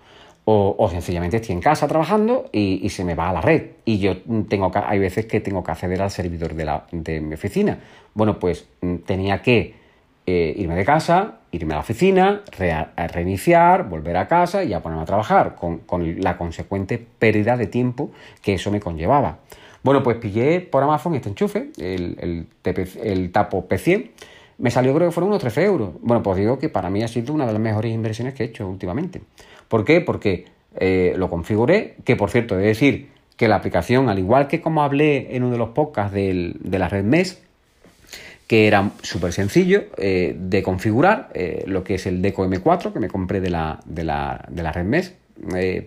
o, 0.50 0.88
sencillamente 0.90 1.36
estoy 1.36 1.54
en 1.54 1.60
casa 1.60 1.86
trabajando 1.86 2.48
y, 2.52 2.88
se 2.88 3.04
me 3.04 3.14
va 3.14 3.28
a 3.28 3.32
la 3.34 3.42
red. 3.42 3.66
Y 3.84 3.98
yo 3.98 4.16
tengo 4.48 4.70
que, 4.70 4.78
hay 4.78 4.98
veces 4.98 5.26
que 5.26 5.40
tengo 5.40 5.62
que 5.62 5.72
acceder 5.72 6.00
al 6.00 6.10
servidor 6.10 6.54
de, 6.54 6.64
la, 6.64 6.86
de 6.90 7.20
mi 7.20 7.34
oficina. 7.34 7.78
Bueno, 8.14 8.38
pues 8.38 8.66
mm, 8.80 8.96
tenía 9.04 9.42
que 9.42 9.74
eh, 10.24 10.54
irme 10.56 10.74
de 10.74 10.86
casa, 10.86 11.40
irme 11.52 11.74
a 11.74 11.76
la 11.76 11.80
oficina, 11.82 12.44
reiniciar, 13.12 13.90
volver 13.90 14.16
a 14.16 14.26
casa 14.26 14.64
y 14.64 14.72
a 14.72 14.80
ponerme 14.80 15.02
a 15.02 15.06
trabajar, 15.06 15.54
con, 15.54 15.82
la 16.22 16.38
consecuente 16.38 16.96
pérdida 17.18 17.58
de 17.58 17.66
tiempo 17.66 18.10
que 18.40 18.54
eso 18.54 18.70
me 18.70 18.80
conllevaba. 18.80 19.40
Bueno, 19.82 20.02
pues 20.02 20.16
pillé 20.16 20.62
por 20.62 20.82
Amazon 20.82 21.14
este 21.14 21.28
enchufe, 21.28 21.72
el, 21.76 22.46
el, 22.62 23.32
tapo 23.32 23.68
P100. 23.68 24.10
Me 24.58 24.70
salió, 24.72 24.92
creo 24.94 25.08
que 25.08 25.12
fueron 25.12 25.28
unos 25.28 25.40
13 25.40 25.64
euros. 25.64 25.90
Bueno, 26.00 26.22
pues 26.22 26.36
digo 26.36 26.58
que 26.58 26.68
para 26.68 26.90
mí 26.90 27.02
ha 27.02 27.08
sido 27.08 27.32
una 27.32 27.46
de 27.46 27.52
las 27.52 27.60
mejores 27.60 27.92
inversiones 27.92 28.34
que 28.34 28.42
he 28.42 28.46
hecho 28.46 28.68
últimamente. 28.68 29.20
¿Por 29.68 29.84
qué? 29.84 30.00
Porque 30.00 30.46
eh, 30.76 31.14
lo 31.16 31.30
configuré, 31.30 31.96
que 32.04 32.16
por 32.16 32.30
cierto, 32.30 32.56
he 32.56 32.62
de 32.62 32.66
decir 32.66 33.08
que 33.36 33.46
la 33.46 33.56
aplicación, 33.56 34.08
al 34.08 34.18
igual 34.18 34.48
que 34.48 34.60
como 34.60 34.82
hablé 34.82 35.36
en 35.36 35.44
uno 35.44 35.52
de 35.52 35.58
los 35.58 35.70
podcasts 35.70 36.12
de 36.12 36.78
la 36.78 36.88
red 36.88 37.04
MES, 37.04 37.40
que 38.48 38.66
era 38.66 38.90
súper 39.02 39.32
sencillo 39.32 39.84
eh, 39.96 40.34
de 40.36 40.62
configurar, 40.62 41.28
eh, 41.34 41.64
lo 41.66 41.84
que 41.84 41.94
es 41.94 42.06
el 42.06 42.20
Deco 42.20 42.44
M4 42.44 42.92
que 42.92 42.98
me 42.98 43.08
compré 43.08 43.40
de 43.40 43.50
la, 43.50 43.78
de 43.84 44.04
la, 44.04 44.44
de 44.48 44.62
la 44.62 44.72
red 44.72 44.84
MES, 44.84 45.14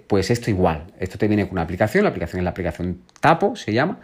pues 0.08 0.32
esto 0.32 0.50
igual, 0.50 0.86
esto 0.98 1.18
te 1.18 1.28
viene 1.28 1.44
con 1.44 1.54
una 1.54 1.64
aplicación, 1.64 2.06
la 2.06 2.12
aplicación 2.12 2.40
es 2.40 2.44
la 2.46 2.52
aplicación 2.52 3.02
Tapo, 3.20 3.58
se 3.58 3.74
llama, 3.74 4.00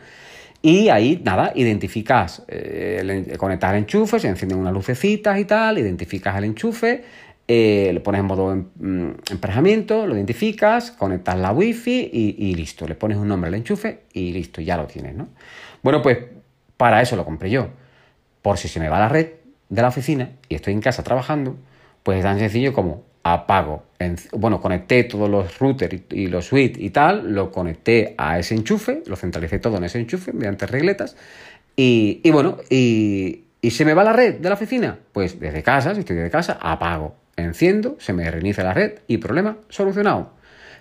y 0.62 0.90
ahí, 0.90 1.22
nada, 1.24 1.52
identificas, 1.56 2.44
conectas 3.38 3.72
el 3.72 3.78
enchufe, 3.78 4.20
se 4.20 4.28
encienden 4.28 4.58
unas 4.58 4.74
lucecitas 4.74 5.40
y 5.40 5.46
tal, 5.46 5.78
identificas 5.78 6.36
el 6.38 6.46
enchufe, 6.46 7.04
eh, 7.50 7.92
lo 7.94 8.04
pones 8.04 8.20
en 8.20 8.26
modo 8.26 8.52
em, 8.52 8.66
mm, 8.76 9.16
emparejamiento, 9.32 10.06
lo 10.06 10.16
identificas, 10.16 10.92
conectas 10.92 11.38
la 11.38 11.54
wifi 11.54 12.10
y, 12.12 12.36
y, 12.38 12.56
listo. 12.56 12.86
Le 12.88 12.96
pones 12.96 13.18
un 13.18 13.28
nombre 13.30 13.48
al 13.48 13.54
enchufe 13.54 14.02
y 14.12 14.34
listo, 14.34 14.60
ya 14.60 14.76
lo 14.76 14.86
tienes, 14.86 15.16
¿no? 15.16 15.30
Bueno, 15.82 16.02
pues 16.02 16.18
para 16.76 17.02
eso 17.02 17.16
lo 17.16 17.24
compré 17.24 17.50
yo. 17.50 17.70
Por 18.42 18.58
si 18.58 18.68
se 18.68 18.82
me 18.82 18.90
va 18.90 19.00
la 19.00 19.08
red 19.08 19.28
de 19.70 19.82
la 19.82 19.88
oficina 19.88 20.32
y 20.50 20.56
estoy 20.56 20.74
en 20.74 20.82
casa 20.82 21.04
trabajando, 21.04 21.56
pues 22.08 22.20
es 22.20 22.24
tan 22.24 22.40
sencillo 22.40 22.72
como 22.72 23.04
apago. 23.22 23.84
bueno, 24.32 24.62
conecté 24.62 25.04
todos 25.04 25.30
los 25.30 25.60
routers 25.60 26.04
y, 26.12 26.28
los 26.28 26.46
suites 26.46 26.82
y 26.82 26.90
tal, 26.90 27.34
lo 27.34 27.52
conecté 27.52 28.16
a 28.18 28.40
ese 28.40 28.56
enchufe, 28.56 29.04
lo 29.08 29.18
centralicé 29.18 29.60
todo 29.60 29.76
en 29.76 29.84
ese 29.84 30.00
enchufe 30.00 30.32
mediante 30.32 30.68
regletas. 30.68 31.18
Y, 31.76 32.22
y 32.24 32.32
bueno, 32.32 32.60
y, 32.70 33.44
y 33.60 33.72
se 33.72 33.84
me 33.84 33.94
va 33.94 34.06
la 34.06 34.14
red 34.14 34.36
de 34.36 34.48
la 34.48 34.56
oficina, 34.56 34.98
pues 35.12 35.38
desde 35.38 35.62
casa, 35.64 35.96
si 35.96 36.00
estoy 36.00 36.16
desde 36.16 36.32
casa, 36.32 36.58
apago, 36.62 37.18
enciendo, 37.36 37.98
se 38.00 38.14
me 38.14 38.32
reinicia 38.32 38.64
la 38.64 38.74
red 38.74 39.00
y 39.10 39.18
problema 39.18 39.58
solucionado. 39.68 40.32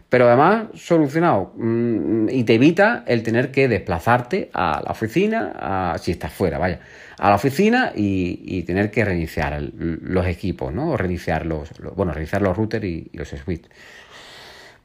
Pero 0.08 0.28
además, 0.28 0.66
solucionado. 0.75 1.52
Mm, 1.56 2.28
y 2.30 2.44
te 2.44 2.54
evita 2.54 3.04
el 3.06 3.22
tener 3.22 3.50
que 3.50 3.68
desplazarte 3.68 4.50
a 4.52 4.80
la 4.84 4.92
oficina, 4.92 5.96
si 5.98 6.12
estás 6.12 6.32
fuera, 6.32 6.58
vaya, 6.58 6.80
a 7.18 7.30
la 7.30 7.34
oficina 7.34 7.92
y, 7.94 8.62
tener 8.62 8.90
que 8.90 9.04
reiniciar 9.04 9.60
los 9.75 10.26
equipos, 10.26 10.72
¿no? 10.72 10.90
O 10.90 10.96
reiniciar 10.96 11.46
los, 11.46 11.70
bueno, 11.94 12.12
reiniciar 12.12 12.42
los 12.42 12.56
routers 12.56 12.84
y, 12.84 13.10
los 13.12 13.28
switches. 13.28 13.70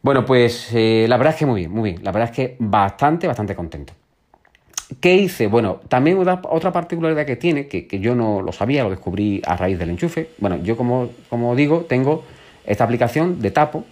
Bueno, 0.02 0.26
pues 0.26 0.70
eh, 0.74 1.06
la 1.08 1.18
verdad 1.18 1.34
es 1.34 1.40
que 1.40 1.46
muy 1.46 1.62
bien, 1.62 1.72
muy 1.72 1.92
bien. 1.92 2.04
La 2.04 2.12
verdad 2.12 2.30
es 2.30 2.36
que 2.36 2.56
bastante, 2.58 3.28
bastante 3.28 3.56
contento. 3.56 3.94
¿Qué 5.00 5.16
hice? 5.16 5.48
Bueno, 5.48 5.80
también 5.88 6.18
otra 6.20 6.72
particularidad 6.72 7.26
que 7.26 7.36
tiene, 7.36 7.68
que, 7.68 7.88
yo 8.00 8.16
no 8.16 8.42
lo 8.42 8.52
sabía, 8.52 8.84
lo 8.84 8.90
descubrí 8.90 9.42
a 9.46 9.56
raíz 9.56 9.80
del 9.80 9.92
enchufe. 9.92 10.30
Bueno, 10.40 10.58
yo 10.64 10.76
como, 10.76 11.10
como 11.30 11.56
digo, 11.56 11.86
tengo 11.88 12.26
esta 12.66 12.84
aplicación 12.84 13.42
de 13.42 13.52
Tapo, 13.52 13.86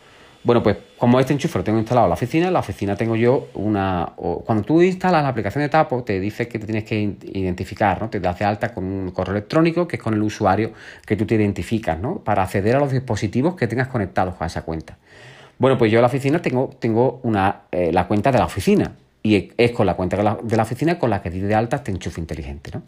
bueno, 0.44 0.64
pues 0.64 0.78
como 0.98 1.20
este 1.20 1.34
enchufe 1.34 1.58
lo 1.58 1.64
tengo 1.64 1.80
instalado 1.80 2.08
en 2.08 2.10
la 2.10 2.14
oficina, 2.14 2.48
en 2.48 2.54
la 2.54 2.60
oficina 2.60 2.96
tengo 2.96 3.16
yo 3.16 3.50
una... 3.56 4.14
Cuando 4.46 4.64
tú 4.64 4.82
instalas 4.82 5.22
la 5.22 5.30
aplicación 5.30 5.62
de 5.62 5.70
Tapo, 5.70 6.04
te 6.04 6.20
dice 6.20 6.48
que 6.48 6.60
te 6.60 6.66
tienes 6.66 6.86
que 6.86 7.18
identificar, 7.34 8.02
¿no? 8.02 8.10
Te 8.10 8.26
hace 8.26 8.46
alta 8.46 8.74
con 8.74 8.86
un 8.86 9.12
correo 9.12 9.36
electrónico, 9.36 9.88
que 9.88 9.98
es 9.98 10.02
con 10.02 10.14
el 10.14 10.22
usuario 10.22 10.72
que 11.06 11.16
tú 11.16 11.26
te 11.26 11.36
identificas, 11.36 12.00
¿no? 12.00 12.20
Para 12.20 12.44
acceder 12.44 12.78
a 12.78 12.80
los 12.80 12.92
dispositivos 12.92 13.56
que 13.56 13.68
tengas 13.68 13.90
conectados 13.90 14.36
a 14.40 14.46
esa 14.46 14.62
cuenta. 14.62 14.98
Bueno, 15.58 15.78
pues 15.78 15.92
yo 15.92 15.98
en 16.00 16.04
la 16.04 16.08
oficina 16.08 16.42
tengo, 16.42 16.70
tengo 16.80 17.20
una, 17.24 17.64
eh, 17.72 17.92
la 17.92 18.08
cuenta 18.08 18.32
de 18.32 18.40
la 18.40 18.46
oficina 18.46 18.96
y 19.22 19.52
es 19.58 19.72
con 19.72 19.86
la 19.86 19.96
cuenta 19.96 20.16
de 20.16 20.24
la, 20.24 20.38
de 20.42 20.56
la 20.56 20.64
oficina 20.64 20.98
con 20.98 21.10
la 21.10 21.22
que 21.22 21.30
di 21.30 21.42
de 21.42 21.54
alta 21.54 21.78
este 21.78 21.92
enchufe 21.92 22.22
inteligente, 22.22 22.72
¿no? 22.74 22.84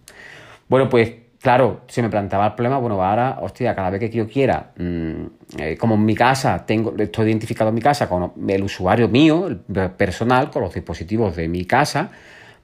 Bueno, 0.69 0.87
pues 0.87 1.11
claro, 1.41 1.81
se 1.87 2.01
me 2.01 2.09
planteaba 2.09 2.47
el 2.47 2.53
problema, 2.53 2.77
bueno, 2.77 3.01
ahora, 3.03 3.39
hostia, 3.41 3.75
cada 3.75 3.89
vez 3.89 3.99
que 3.99 4.09
yo 4.09 4.27
quiera, 4.27 4.71
mm, 4.77 5.23
eh, 5.57 5.77
como 5.77 5.95
en 5.95 6.05
mi 6.05 6.15
casa, 6.15 6.65
tengo, 6.65 6.93
estoy 6.97 7.29
identificado 7.29 7.69
en 7.69 7.75
mi 7.75 7.81
casa 7.81 8.07
con 8.07 8.31
el 8.47 8.63
usuario 8.63 9.09
mío, 9.09 9.47
el 9.47 9.89
personal, 9.91 10.51
con 10.51 10.61
los 10.61 10.73
dispositivos 10.73 11.35
de 11.35 11.47
mi 11.47 11.65
casa, 11.65 12.11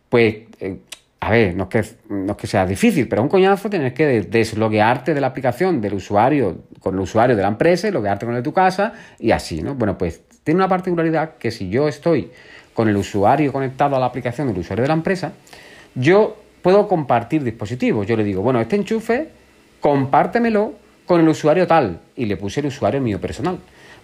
pues, 0.10 0.36
eh, 0.60 0.78
a 1.20 1.32
ver, 1.32 1.56
no 1.56 1.64
es, 1.64 1.70
que, 1.70 2.14
no 2.14 2.38
que 2.38 2.46
sea 2.46 2.66
difícil, 2.68 3.08
pero 3.08 3.24
un 3.24 3.30
coñazo 3.30 3.70
tener 3.70 3.94
que 3.94 4.22
desloguearte 4.22 5.16
de 5.16 5.22
la 5.22 5.28
aplicación 5.28 5.82
del 5.82 5.96
usuario, 5.96 6.66
con 6.80 6.94
el 6.94 7.02
usuario 7.02 7.36
de 7.36 7.42
la 7.42 7.48
empresa, 7.48 7.88
y 7.88 7.92
loguearte 7.92 8.26
con 8.28 8.36
el 8.36 8.42
de 8.42 8.44
tu 8.44 8.54
casa 8.54 8.94
y 9.18 9.32
así, 9.32 9.64
¿no? 9.64 9.74
Bueno, 9.74 9.98
pues 9.98 10.22
tiene 10.44 10.60
una 10.60 10.70
particularidad 10.70 11.38
que 11.38 11.50
si 11.50 11.70
yo 11.70 11.88
estoy 11.88 12.32
con 12.76 12.88
el 12.88 12.96
usuario 12.96 13.52
conectado 13.52 13.96
a 13.96 14.00
la 14.00 14.06
aplicación 14.06 14.48
del 14.48 14.60
usuario 14.60 14.84
de 14.84 14.88
la 14.90 14.94
empresa, 14.94 15.34
yo 15.96 16.38
puedo 16.68 16.86
compartir 16.86 17.46
dispositivos. 17.46 18.06
Yo 18.06 18.18
le 18.18 18.26
digo, 18.26 18.42
bueno, 18.42 18.60
este 18.60 18.76
enchufe, 18.76 19.30
compártemelo 19.80 20.74
con 21.06 21.22
el 21.22 21.30
usuario 21.30 21.66
tal. 21.66 22.02
Y 22.18 22.26
le 22.26 22.36
puse 22.36 22.60
el 22.60 22.66
usuario 22.66 23.00
mío 23.00 23.22
personal. 23.22 23.58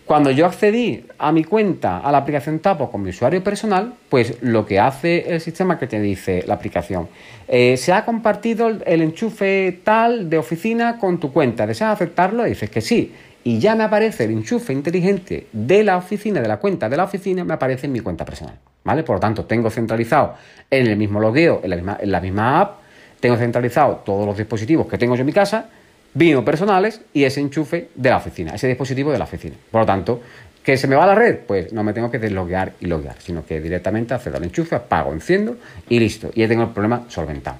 Cuando 0.06 0.32
yo 0.32 0.46
accedí 0.46 1.06
a 1.18 1.34
mi 1.34 1.44
cuenta, 1.44 1.98
a 1.98 2.10
la 2.10 2.20
aplicación 2.20 2.60
Tapo 2.60 2.90
con 2.90 3.02
mi 3.02 3.10
usuario 3.10 3.44
personal, 3.44 3.96
pues 4.08 4.38
lo 4.40 4.66
que 4.66 4.80
hace 4.80 5.34
el 5.34 5.42
sistema 5.42 5.78
que 5.78 5.88
te 5.88 6.00
dice 6.00 6.46
la 6.48 6.54
aplicación, 6.54 7.10
eh, 7.50 7.76
se 7.76 7.92
ha 7.92 8.06
compartido 8.06 8.70
el, 8.70 9.02
enchufe 9.02 9.82
tal 9.84 10.30
de 10.30 10.38
oficina 10.38 11.00
con 11.00 11.20
tu 11.20 11.34
cuenta, 11.34 11.68
¿deseas 11.68 11.92
aceptarlo? 11.92 12.46
Dices 12.46 12.70
que 12.70 12.80
sí. 12.80 13.12
Y 13.44 13.60
ya 13.60 13.76
me 13.76 13.84
aparece 13.84 14.24
el 14.24 14.32
enchufe 14.32 14.72
inteligente 14.72 15.48
de 15.52 15.84
la 15.84 15.98
oficina, 15.98 16.42
de 16.42 16.48
la 16.48 16.58
cuenta 16.58 16.88
de 16.88 16.98
la 16.98 17.04
oficina, 17.04 17.44
me 17.44 17.54
aparece 17.54 17.88
en 17.88 17.92
mi 17.92 18.00
cuenta 18.00 18.24
personal. 18.24 18.58
¿vale? 18.84 19.04
Por 19.04 19.18
lo 19.18 19.20
tanto, 19.20 19.46
tengo 19.46 19.70
centralizado 19.70 20.36
en 20.70 20.88
el 20.88 20.98
mismo 20.98 21.20
logueo, 21.20 21.62
en 21.64 21.70
la 21.70 21.76
misma, 21.76 21.98
en 22.00 22.12
la 22.12 22.22
misma 22.22 22.62
app, 22.62 22.80
tengo 23.20 23.38
centralizado 23.38 24.02
todos 24.06 24.26
los 24.26 24.38
dispositivos 24.38 24.88
que 24.88 24.98
tengo 24.98 25.16
yo 25.16 25.22
en 25.22 25.28
mi 25.28 25.34
casa, 25.34 25.70
vino 26.14 26.44
personales 26.44 27.02
y 27.14 27.24
ese 27.24 27.40
enchufe 27.40 27.90
de 27.96 28.10
la 28.10 28.18
oficina, 28.18 28.54
ese 28.54 28.68
dispositivo 28.68 29.12
de 29.12 29.18
la 29.18 29.24
oficina. 29.24 29.56
Por 29.72 29.82
lo 29.82 29.86
tanto, 29.86 30.22
¿que 30.62 30.78
se 30.78 30.88
me 30.88 30.96
va 30.96 31.06
la 31.06 31.16
red? 31.16 31.40
Pues 31.48 31.72
no 31.74 31.84
me 31.84 31.94
tengo 31.94 32.12
que 32.12 32.20
desloguear 32.20 32.74
y 32.80 32.86
loguear, 32.86 33.16
sino 33.20 33.46
que 33.46 33.62
directamente 33.62 34.14
accedo 34.14 34.38
al 34.38 34.44
enchufe, 34.44 34.76
apago, 34.76 35.14
enciendo 35.14 35.58
y 35.90 36.00
listo. 36.00 36.32
Y 36.36 36.42
ya 36.42 36.48
tengo 36.48 36.64
el 36.64 36.70
problema 36.70 37.06
solventado. 37.08 37.58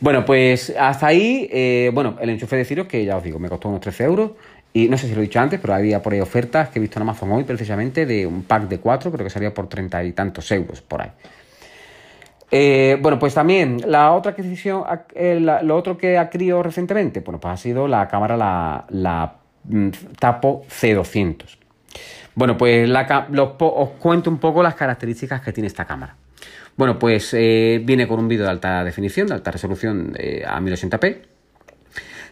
Bueno, 0.00 0.24
pues 0.24 0.72
hasta 0.78 1.08
ahí, 1.08 1.48
eh, 1.52 1.90
bueno, 1.92 2.16
el 2.20 2.30
enchufe 2.30 2.54
de 2.54 2.64
Ciro, 2.64 2.86
que 2.86 3.04
ya 3.04 3.16
os 3.16 3.24
digo, 3.24 3.40
me 3.40 3.48
costó 3.48 3.68
unos 3.68 3.80
13 3.80 4.04
euros. 4.04 4.30
Y 4.72 4.88
no 4.88 4.98
sé 4.98 5.08
si 5.08 5.14
lo 5.14 5.20
he 5.20 5.22
dicho 5.22 5.40
antes, 5.40 5.58
pero 5.60 5.74
había 5.74 6.02
por 6.02 6.12
ahí 6.12 6.20
ofertas 6.20 6.68
que 6.68 6.78
he 6.78 6.82
visto 6.82 6.98
en 6.98 7.02
Amazon 7.02 7.32
hoy 7.32 7.44
precisamente 7.44 8.04
de 8.04 8.26
un 8.26 8.42
pack 8.42 8.68
de 8.68 8.78
cuatro, 8.78 9.10
creo 9.10 9.24
que 9.24 9.30
salía 9.30 9.52
por 9.52 9.68
treinta 9.68 10.04
y 10.04 10.12
tantos 10.12 10.50
euros 10.52 10.82
por 10.82 11.02
ahí. 11.02 11.10
Eh, 12.50 12.98
bueno, 13.00 13.18
pues 13.18 13.34
también 13.34 13.78
la 13.86 14.12
otra 14.12 14.32
adquisición, 14.32 14.84
eh, 15.14 15.38
lo 15.40 15.76
otro 15.76 15.98
que 15.98 16.16
ha 16.16 16.30
criado 16.30 16.62
recientemente, 16.62 17.20
bueno, 17.20 17.40
pues 17.40 17.54
ha 17.54 17.56
sido 17.56 17.88
la 17.88 18.08
cámara, 18.08 18.36
la, 18.36 18.84
la 18.90 19.36
mm, 19.64 19.88
Tapo 20.18 20.64
C200. 20.68 21.58
Bueno, 22.34 22.56
pues 22.56 22.88
os 23.58 23.88
cuento 23.98 24.30
un 24.30 24.38
poco 24.38 24.62
las 24.62 24.74
características 24.74 25.40
que 25.40 25.52
tiene 25.52 25.66
esta 25.66 25.84
cámara. 25.84 26.14
Bueno, 26.76 26.98
pues 26.98 27.34
eh, 27.34 27.82
viene 27.84 28.06
con 28.06 28.20
un 28.20 28.28
vídeo 28.28 28.44
de 28.44 28.50
alta 28.50 28.84
definición, 28.84 29.26
de 29.26 29.34
alta 29.34 29.50
resolución 29.50 30.14
a 30.46 30.60
1080p 30.60 31.37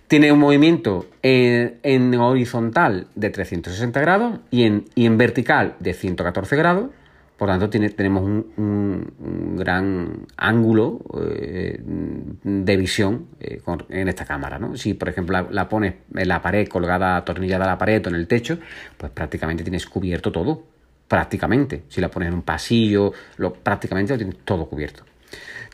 tiene 0.09 0.31
un 0.31 0.39
movimiento 0.39 1.07
en, 1.23 2.15
horizontal 2.15 3.09
de 3.15 3.31
360 3.31 4.01
grados 4.01 4.41
y 4.51 4.65
en, 4.65 4.85
en, 4.95 5.19
vertical 5.19 5.75
de 5.81 5.95
114 5.95 6.57
grados. 6.57 6.91
Por 7.37 7.49
tanto, 7.49 7.69
tiene, 7.69 7.91
tenemos 7.91 8.23
un, 8.23 9.57
gran 9.59 10.27
ángulo 10.39 11.01
eh, 11.21 11.79
de 11.83 12.77
visión 12.77 13.27
eh, 13.41 13.61
en 13.91 14.09
esta 14.09 14.25
cámara. 14.25 14.59
¿no? 14.59 14.77
Si, 14.77 14.95
por 14.95 15.11
ejemplo, 15.11 15.47
la, 15.51 15.69
pones 15.69 15.95
en 16.15 16.29
la 16.29 16.41
pared, 16.41 16.67
colgada, 16.67 17.17
atornillada 17.17 17.65
a 17.65 17.69
la 17.69 17.79
pared 17.79 18.05
o 18.07 18.09
en 18.09 18.15
el 18.15 18.27
techo, 18.27 18.59
pues 18.97 19.13
prácticamente 19.13 19.65
tienes 19.65 19.87
cubierto 19.87 20.33
todo. 20.33 20.65
Prácticamente. 21.09 21.85
Si 21.89 22.01
la 22.01 22.11
pones 22.11 22.29
en 22.29 22.35
un 22.35 22.43
pasillo, 22.43 23.13
lo, 23.37 23.53
prácticamente 23.53 24.15
lo 24.15 24.19
tienes 24.19 24.37
todo 24.45 24.67
cubierto. 24.67 25.05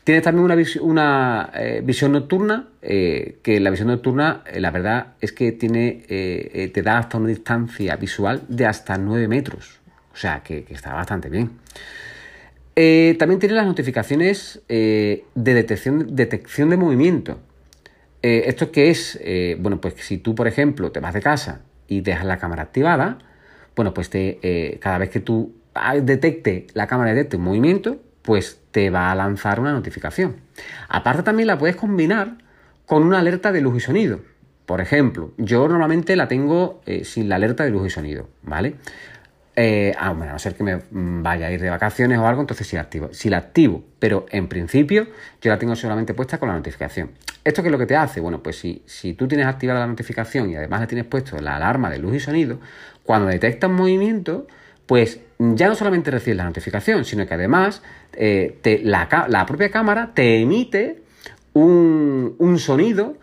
Tiene 0.03 0.19
también 0.19 0.43
una, 0.43 0.55
una 0.81 1.51
eh, 1.55 1.81
visión 1.83 2.11
nocturna, 2.11 2.67
eh, 2.81 3.37
que 3.41 3.59
la 3.61 3.69
visión 3.69 3.87
nocturna, 3.87 4.43
eh, 4.45 4.59
la 4.59 4.69
verdad 4.69 5.13
es 5.21 5.31
que 5.31 5.53
tiene, 5.53 6.03
te 6.07 6.81
da 6.81 6.97
hasta 6.97 7.17
una 7.17 7.29
distancia 7.29 7.95
visual 7.95 8.41
de 8.49 8.65
hasta 8.65 8.97
9 8.97 9.27
metros. 9.29 9.79
O 10.13 10.17
sea, 10.17 10.43
que, 10.43 10.65
está 10.69 10.93
bastante 10.93 11.29
bien. 11.29 11.51
también 13.17 13.39
tiene 13.39 13.55
las 13.55 13.65
notificaciones 13.65 14.61
de 14.67 15.23
detección, 15.33 16.15
detección 16.15 16.69
de 16.69 16.77
movimiento. 16.77 17.39
¿Esto 18.21 18.71
qué 18.71 18.89
es? 18.89 19.19
bueno, 19.59 19.79
pues 19.79 19.95
si 19.97 20.17
tú, 20.17 20.35
por 20.35 20.47
ejemplo, 20.47 20.91
te 20.91 20.99
vas 20.99 21.13
de 21.13 21.21
casa 21.21 21.61
y 21.87 22.01
dejas 22.01 22.25
la 22.25 22.37
cámara 22.37 22.63
activada, 22.63 23.19
bueno, 23.75 23.93
pues 23.93 24.09
te, 24.09 24.77
cada 24.81 24.97
vez 24.97 25.09
que 25.09 25.21
tú 25.21 25.55
ah, 25.73 25.95
detecte, 25.95 26.67
la 26.73 26.87
cámara 26.87 27.13
detecte 27.13 27.37
un 27.37 27.43
movimiento, 27.43 28.01
pues 28.23 28.59
te 28.71 28.89
va 28.89 29.11
a 29.11 29.15
lanzar 29.15 29.59
una 29.59 29.71
notificación. 29.71 30.37
Aparte 30.89 31.21
también 31.21 31.47
la 31.47 31.57
puedes 31.57 31.75
combinar 31.75 32.37
con 32.87 33.03
una 33.03 33.19
alerta 33.19 33.51
de 33.51 33.61
luz 33.61 33.77
y 33.77 33.79
sonido. 33.79 34.21
Por 34.65 34.81
ejemplo, 34.81 35.33
yo 35.37 35.67
normalmente 35.67 36.15
la 36.15 36.27
tengo 36.27 36.81
eh, 36.85 37.03
sin 37.03 37.29
la 37.29 37.35
alerta 37.35 37.63
de 37.63 37.69
luz 37.69 37.87
y 37.87 37.89
sonido, 37.89 38.29
¿vale? 38.41 38.75
Eh, 39.55 39.93
ah, 39.99 40.09
a 40.09 40.13
no 40.13 40.39
ser 40.39 40.55
que 40.55 40.63
me 40.63 40.81
vaya 40.89 41.47
a 41.47 41.51
ir 41.51 41.61
de 41.61 41.69
vacaciones 41.69 42.17
o 42.17 42.25
algo, 42.25 42.41
entonces 42.41 42.65
sí 42.65 42.75
la 42.75 42.81
activo. 42.81 43.09
Si 43.11 43.29
la 43.29 43.37
activo, 43.37 43.83
pero 43.99 44.25
en 44.31 44.47
principio 44.47 45.07
yo 45.41 45.51
la 45.51 45.59
tengo 45.59 45.75
solamente 45.75 46.13
puesta 46.13 46.39
con 46.39 46.49
la 46.49 46.55
notificación. 46.55 47.11
¿Esto 47.43 47.61
qué 47.61 47.67
es 47.67 47.71
lo 47.71 47.77
que 47.77 47.85
te 47.85 47.95
hace? 47.95 48.21
Bueno, 48.21 48.41
pues 48.41 48.57
si, 48.57 48.81
si 48.85 49.13
tú 49.13 49.27
tienes 49.27 49.45
activada 49.45 49.81
la 49.81 49.87
notificación 49.87 50.49
y 50.49 50.55
además 50.55 50.81
le 50.81 50.87
tienes 50.87 51.05
puesto 51.05 51.39
la 51.39 51.57
alarma 51.57 51.89
de 51.89 51.99
luz 51.99 52.15
y 52.15 52.19
sonido, 52.19 52.59
cuando 53.03 53.27
detecta 53.27 53.67
un 53.67 53.75
movimiento, 53.75 54.47
pues 54.93 55.21
ya 55.39 55.69
no 55.69 55.73
solamente 55.73 56.11
recibes 56.11 56.37
la 56.37 56.43
notificación, 56.43 57.03
sino 57.03 57.25
que 57.25 57.33
además 57.33 57.81
eh, 58.13 58.59
la, 58.83 59.45
propia 59.47 59.71
cámara 59.71 60.11
te 60.13 60.39
emite 60.39 61.01
un, 61.53 62.57
sonido 62.59 63.17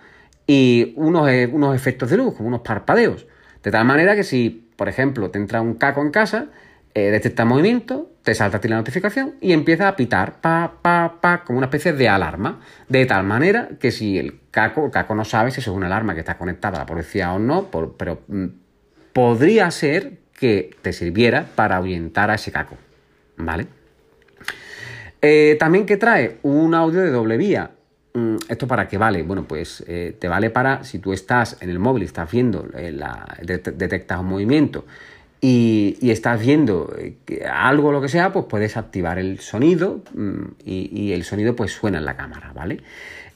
y 0.49 0.95
unos, 0.97 1.31
eh, 1.31 1.47
unos, 1.47 1.77
efectos 1.77 2.11
de 2.11 2.17
luz, 2.17 2.35
como 2.35 2.49
unos 2.49 2.63
parpadeos. 2.63 3.29
De 3.63 3.71
tal 3.71 3.85
manera 3.85 4.17
que 4.17 4.25
si, 4.25 4.69
por 4.75 4.89
ejemplo, 4.89 5.31
te 5.31 5.39
entra 5.39 5.61
un 5.61 5.75
caco 5.75 6.03
en 6.03 6.11
casa, 6.11 6.47
eh, 6.95 7.13
detecta 7.13 7.45
movimiento, 7.45 8.11
te 8.25 8.35
salta 8.35 8.57
a 8.57 8.61
ti 8.61 8.67
la 8.67 8.75
notificación 8.75 9.37
y 9.41 9.53
empieza 9.53 9.87
a 9.87 9.95
pitar, 9.95 10.41
pa, 10.41 10.73
pa, 10.83 11.21
pa, 11.21 11.45
como 11.45 11.59
una 11.59 11.67
especie 11.67 11.93
de 11.93 12.09
alarma. 12.09 12.59
De 12.89 13.07
tal 13.07 13.23
manera 13.23 13.69
que 13.79 13.93
si 13.93 14.19
el 14.19 14.41
caco, 14.51 14.87
el 14.87 14.91
caco 14.91 15.15
no 15.15 15.25
sabe 15.25 15.53
si 15.53 15.61
es 15.61 15.69
una 15.69 15.87
alarma 15.87 16.15
que 16.15 16.21
está 16.21 16.37
conectada 16.37 16.79
a 16.79 16.81
la 16.81 16.87
policía 16.87 17.33
o 17.33 17.39
no, 17.39 17.71
pero 17.71 18.23
mm, 18.27 18.47
podría 19.13 19.71
ser 19.71 20.20
que 20.41 20.75
te 20.81 20.95
sirviera 20.95 21.47
para 21.55 21.77
ahuyentar 21.77 22.31
a 22.31 22.35
ese 22.35 22.51
caco. 22.51 22.77
¿Vale? 23.37 23.67
Eh, 25.21 25.57
también 25.61 25.85
que 25.85 25.99
trae 25.99 26.39
un 26.43 26.75
audio 26.75 27.01
de 27.01 27.11
doble 27.11 27.37
vía. 27.37 27.71
Mm, 28.15 28.37
¿Esto 28.49 28.67
para 28.67 28.89
qué 28.89 28.97
vale? 28.97 29.23
Bueno, 29.23 29.45
pues 29.45 29.85
eh, 29.87 30.17
te 30.19 30.29
vale 30.29 30.49
para 30.49 30.83
si 30.83 30.99
tú 30.99 31.13
estás 31.13 31.59
en 31.61 31.69
el 31.69 31.79
móvil, 31.79 32.05
estás 32.05 32.31
viendo, 32.31 32.67
la, 32.73 33.37
detectas 33.43 34.19
un 34.21 34.27
movimiento 34.27 34.87
y, 35.41 36.11
estás 36.11 36.41
viendo 36.41 36.95
eh, 36.99 37.45
algo 37.51 37.93
lo 37.93 38.01
que 38.01 38.09
sea, 38.09 38.33
pues 38.33 38.45
puedes 38.47 38.77
activar 38.77 39.19
el 39.19 39.41
sonido 39.41 40.03
mm, 40.15 40.43
y, 40.65 41.13
el 41.13 41.25
sonido 41.25 41.57
pues 41.57 41.73
suena 41.73 41.99
en 41.99 42.05
la 42.05 42.17
cámara, 42.17 42.53
¿vale? 42.55 42.81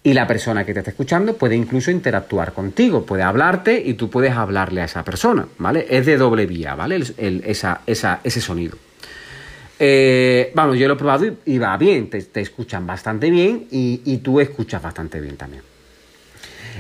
Y 0.03 0.13
la 0.13 0.27
persona 0.27 0.67
que 0.67 0.75
te 0.75 0.81
está 0.81 0.91
escuchando 0.91 1.37
puede 1.37 1.57
incluso 1.57 1.91
interactuar 1.91 2.53
contigo, 2.53 3.07
puede 3.07 3.23
hablarte 3.23 3.83
y 3.83 3.95
tú 3.95 4.11
puedes 4.11 4.33
hablarle 4.33 4.83
a 4.83 4.85
esa 4.85 5.03
persona, 5.03 5.47
¿vale? 5.57 5.87
Es 5.89 6.05
de 6.05 6.19
doble 6.19 6.45
vía, 6.45 6.75
¿vale? 6.75 6.97
esa, 6.97 7.81
ese 7.87 8.41
sonido. 8.41 8.77
Eh, 9.79 10.53
vamos, 10.55 10.79
yo 10.79 10.87
lo 10.89 10.95
he 10.95 10.97
probado 10.99 11.25
y, 11.47 11.59
va 11.59 11.77
bien, 11.79 12.11
te, 12.11 12.41
escuchan 12.41 12.87
bastante 12.87 13.31
bien 13.31 13.67
y 13.71 14.19
tú 14.19 14.41
escuchas 14.41 14.83
bastante 14.83 15.21
bien 15.21 15.39
también. 15.39 15.63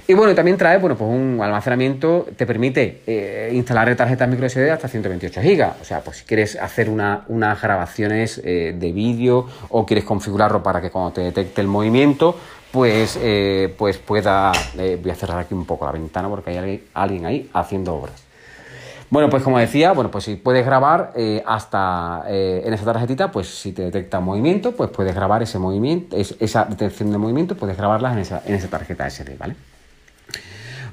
Y 0.06 0.12
bueno, 0.12 0.34
también 0.34 0.58
trae 0.58 0.76
bueno, 0.78 0.96
pues 0.96 1.10
un 1.10 1.40
almacenamiento, 1.42 2.26
te 2.36 2.44
permite 2.44 3.00
eh, 3.06 3.50
instalar 3.54 3.94
tarjetas 3.96 4.28
micro 4.28 4.46
SD 4.46 4.70
hasta 4.70 4.86
128 4.86 5.40
GB. 5.40 5.80
O 5.80 5.84
sea, 5.84 6.00
pues 6.00 6.18
si 6.18 6.24
quieres 6.24 6.56
hacer 6.56 6.90
unas 6.90 7.62
grabaciones 7.62 8.38
eh, 8.44 8.74
de 8.78 8.92
vídeo 8.92 9.46
o 9.70 9.86
quieres 9.86 10.04
configurarlo 10.04 10.62
para 10.62 10.82
que 10.82 10.90
cuando 10.90 11.12
te 11.12 11.22
detecte 11.22 11.62
el 11.62 11.68
movimiento, 11.68 12.36
pues, 12.70 13.18
eh, 13.22 13.74
pues 13.78 13.96
pueda. 13.96 14.52
voy 14.74 15.10
a 15.10 15.14
cerrar 15.14 15.38
aquí 15.38 15.54
un 15.54 15.64
poco 15.64 15.86
la 15.86 15.92
ventana 15.92 16.28
porque 16.28 16.50
hay 16.50 16.82
alguien, 16.92 17.24
ahí 17.24 17.48
haciendo 17.54 17.94
obras. 17.94 18.22
Bueno, 19.08 19.30
pues 19.30 19.42
como 19.42 19.58
decía, 19.58 19.92
bueno, 19.92 20.10
pues 20.10 20.24
si 20.24 20.36
puedes 20.36 20.66
grabar 20.66 21.12
hasta 21.46 22.24
en 22.26 22.74
esa 22.74 22.84
tarjetita, 22.84 23.30
pues 23.30 23.46
si 23.46 23.72
te 23.72 23.82
detecta 23.82 24.18
movimiento, 24.20 24.72
pues 24.72 24.90
puedes 24.90 25.14
grabar 25.14 25.42
ese 25.42 25.58
movimiento, 25.58 26.16
esa 26.16 26.64
detección 26.64 27.12
de 27.12 27.18
movimiento, 27.18 27.56
puedes 27.56 27.76
grabarlas 27.76 28.14
en 28.14 28.18
esa, 28.18 28.42
en 28.44 28.54
esa 28.54 28.68
tarjeta 28.68 29.08
SD, 29.08 29.36
¿vale? 29.38 29.54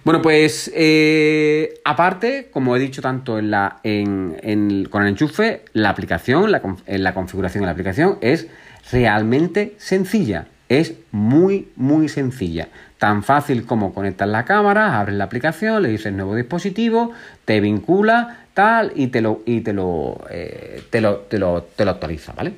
Bueno, 0.04 0.24
pues 0.24 0.72
eh, 0.74 1.80
aparte, 1.86 2.50
como 2.52 2.76
he 2.76 2.80
dicho 2.80 3.04
tanto 3.04 3.38
en 3.38 3.52
la, 3.52 3.80
en, 3.84 4.88
con 4.90 5.04
el 5.04 5.10
enchufe, 5.10 5.62
la 5.74 5.90
aplicación, 5.90 6.52
la, 6.52 6.62
en 6.88 7.04
la 7.04 7.14
configuración 7.14 7.62
de 7.62 7.66
la 7.68 7.72
aplicación 7.74 8.18
es 8.22 8.48
realmente 8.92 9.76
sencilla. 9.78 10.48
Es 10.70 10.94
muy, 11.12 11.68
muy 11.76 12.10
sencilla. 12.10 12.70
Tan 12.98 13.24
fácil 13.24 13.66
como 13.66 13.94
conectar 13.94 14.28
la 14.28 14.46
cámara, 14.46 15.00
abres 15.00 15.16
la 15.16 15.26
aplicación, 15.26 15.84
le 15.84 15.90
dices 15.90 16.14
nuevo 16.14 16.36
dispositivo, 16.36 17.12
te 17.46 17.60
vincula, 17.60 18.46
tal, 18.56 18.94
y 18.96 19.08
te 19.08 19.22
lo, 19.22 19.42
y 19.46 19.62
te 19.62 19.74
lo, 19.74 20.26
eh, 20.32 20.82
te 20.90 21.02
lo, 21.02 21.18
te 21.18 21.38
lo, 21.38 21.64
te 21.76 21.86
lo 21.86 21.92
actualiza, 21.92 22.34
¿vale? 22.34 22.54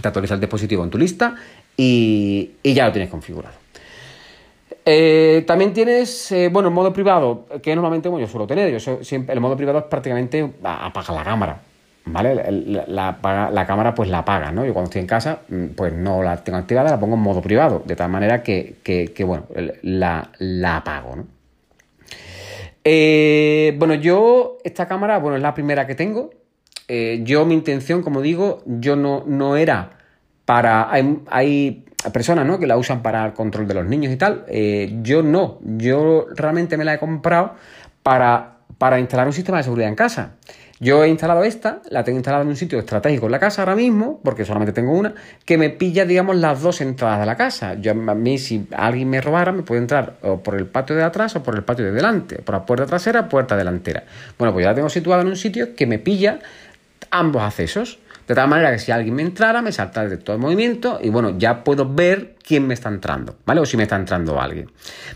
Te 0.00 0.08
actualiza 0.08 0.34
el 0.34 0.40
dispositivo 0.40 0.84
en 0.84 0.90
tu 0.90 0.98
lista 0.98 1.34
y, 1.76 2.52
y 2.62 2.72
ya 2.72 2.86
lo 2.86 2.92
tienes 2.92 3.10
configurado. 3.10 3.61
Eh, 4.84 5.44
también 5.46 5.72
tienes, 5.72 6.32
eh, 6.32 6.48
bueno, 6.48 6.68
el 6.68 6.74
modo 6.74 6.92
privado, 6.92 7.46
que 7.62 7.74
normalmente 7.74 8.10
yo 8.10 8.26
suelo 8.26 8.46
tener. 8.46 8.76
Yo 8.76 9.04
siempre, 9.04 9.34
el 9.34 9.40
modo 9.40 9.56
privado 9.56 9.78
es 9.78 9.84
prácticamente 9.84 10.52
apagar 10.62 11.14
la 11.14 11.24
cámara, 11.24 11.60
¿vale? 12.06 12.34
La, 12.88 13.64
cámara 13.66 13.94
pues 13.94 14.08
la 14.10 14.18
apaga, 14.18 14.50
¿no? 14.50 14.64
Yo 14.64 14.72
cuando 14.72 14.88
estoy 14.88 15.02
en 15.02 15.06
casa, 15.06 15.40
mm, 15.48 15.66
pues 15.76 15.92
no 15.92 16.22
la 16.22 16.42
tengo 16.42 16.58
activada, 16.58 16.90
la 16.90 17.00
pongo 17.00 17.14
en 17.14 17.20
modo 17.20 17.40
privado, 17.40 17.82
de 17.84 17.94
tal 17.94 18.10
manera 18.10 18.42
que, 18.42 19.14
bueno, 19.24 19.44
la, 19.82 20.76
apago, 20.76 21.16
¿no? 21.16 21.26
Eh, 22.84 23.76
bueno, 23.78 23.94
yo, 23.94 24.58
esta 24.64 24.88
cámara, 24.88 25.18
bueno, 25.18 25.36
es 25.36 25.42
la 25.42 25.54
primera 25.54 25.86
que 25.86 25.94
tengo. 25.94 26.30
yo, 26.88 27.46
mi 27.46 27.54
intención, 27.54 28.02
como 28.02 28.20
digo, 28.20 28.62
yo 28.66 28.96
no, 28.96 29.22
no 29.26 29.56
era 29.56 29.90
para... 30.44 30.90
hay 30.90 31.84
personas 32.10 32.46
¿no? 32.46 32.58
que 32.58 32.66
la 32.66 32.76
usan 32.76 33.02
para 33.02 33.24
el 33.24 33.32
control 33.32 33.68
de 33.68 33.74
los 33.74 33.86
niños 33.86 34.12
y 34.12 34.16
tal. 34.16 34.44
Eh, 34.48 34.98
yo 35.02 35.22
no, 35.22 35.58
yo 35.62 36.26
realmente 36.34 36.76
me 36.76 36.84
la 36.84 36.94
he 36.94 36.98
comprado 36.98 37.54
para, 38.02 38.56
para 38.78 38.98
instalar 38.98 39.26
un 39.26 39.32
sistema 39.32 39.58
de 39.58 39.64
seguridad 39.64 39.88
en 39.88 39.94
casa. 39.94 40.32
Yo 40.82 41.04
he 41.04 41.08
instalado 41.08 41.44
esta, 41.44 41.80
la 41.90 42.02
tengo 42.02 42.18
instalada 42.18 42.42
en 42.42 42.48
un 42.48 42.56
sitio 42.56 42.76
estratégico 42.80 43.26
en 43.26 43.32
la 43.32 43.38
casa 43.38 43.62
ahora 43.62 43.76
mismo, 43.76 44.18
porque 44.24 44.44
solamente 44.44 44.72
tengo 44.72 44.90
una, 44.90 45.14
que 45.44 45.56
me 45.56 45.70
pilla, 45.70 46.04
digamos, 46.04 46.34
las 46.34 46.60
dos 46.60 46.80
entradas 46.80 47.20
de 47.20 47.26
la 47.26 47.36
casa. 47.36 47.74
Yo, 47.74 47.92
a 47.92 47.94
mí, 47.94 48.36
si 48.36 48.66
alguien 48.72 49.08
me 49.08 49.20
robara, 49.20 49.52
me 49.52 49.62
puede 49.62 49.80
entrar 49.80 50.14
o 50.22 50.42
por 50.42 50.56
el 50.56 50.66
patio 50.66 50.96
de 50.96 51.04
atrás 51.04 51.36
o 51.36 51.42
por 51.44 51.54
el 51.54 51.62
patio 51.62 51.84
de 51.84 51.92
delante, 51.92 52.42
por 52.42 52.56
la 52.56 52.66
puerta 52.66 52.84
trasera, 52.86 53.28
puerta 53.28 53.56
delantera. 53.56 54.02
Bueno, 54.36 54.52
pues 54.52 54.64
ya 54.64 54.70
la 54.70 54.74
tengo 54.74 54.88
situada 54.88 55.22
en 55.22 55.28
un 55.28 55.36
sitio 55.36 55.76
que 55.76 55.86
me 55.86 56.00
pilla 56.00 56.40
ambos 57.12 57.42
accesos. 57.42 58.00
De 58.26 58.34
tal 58.34 58.48
manera 58.48 58.70
que 58.72 58.78
si 58.78 58.92
alguien 58.92 59.14
me 59.14 59.22
entrara, 59.22 59.62
me 59.62 59.72
salta 59.72 60.06
de 60.08 60.16
todo 60.16 60.36
el 60.36 60.42
movimiento 60.42 60.98
y 61.02 61.10
bueno, 61.10 61.36
ya 61.38 61.64
puedo 61.64 61.88
ver 61.92 62.36
quién 62.44 62.66
me 62.66 62.74
está 62.74 62.88
entrando, 62.88 63.36
¿vale? 63.46 63.60
O 63.60 63.66
si 63.66 63.76
me 63.76 63.84
está 63.84 63.96
entrando 63.96 64.40
alguien. 64.40 64.70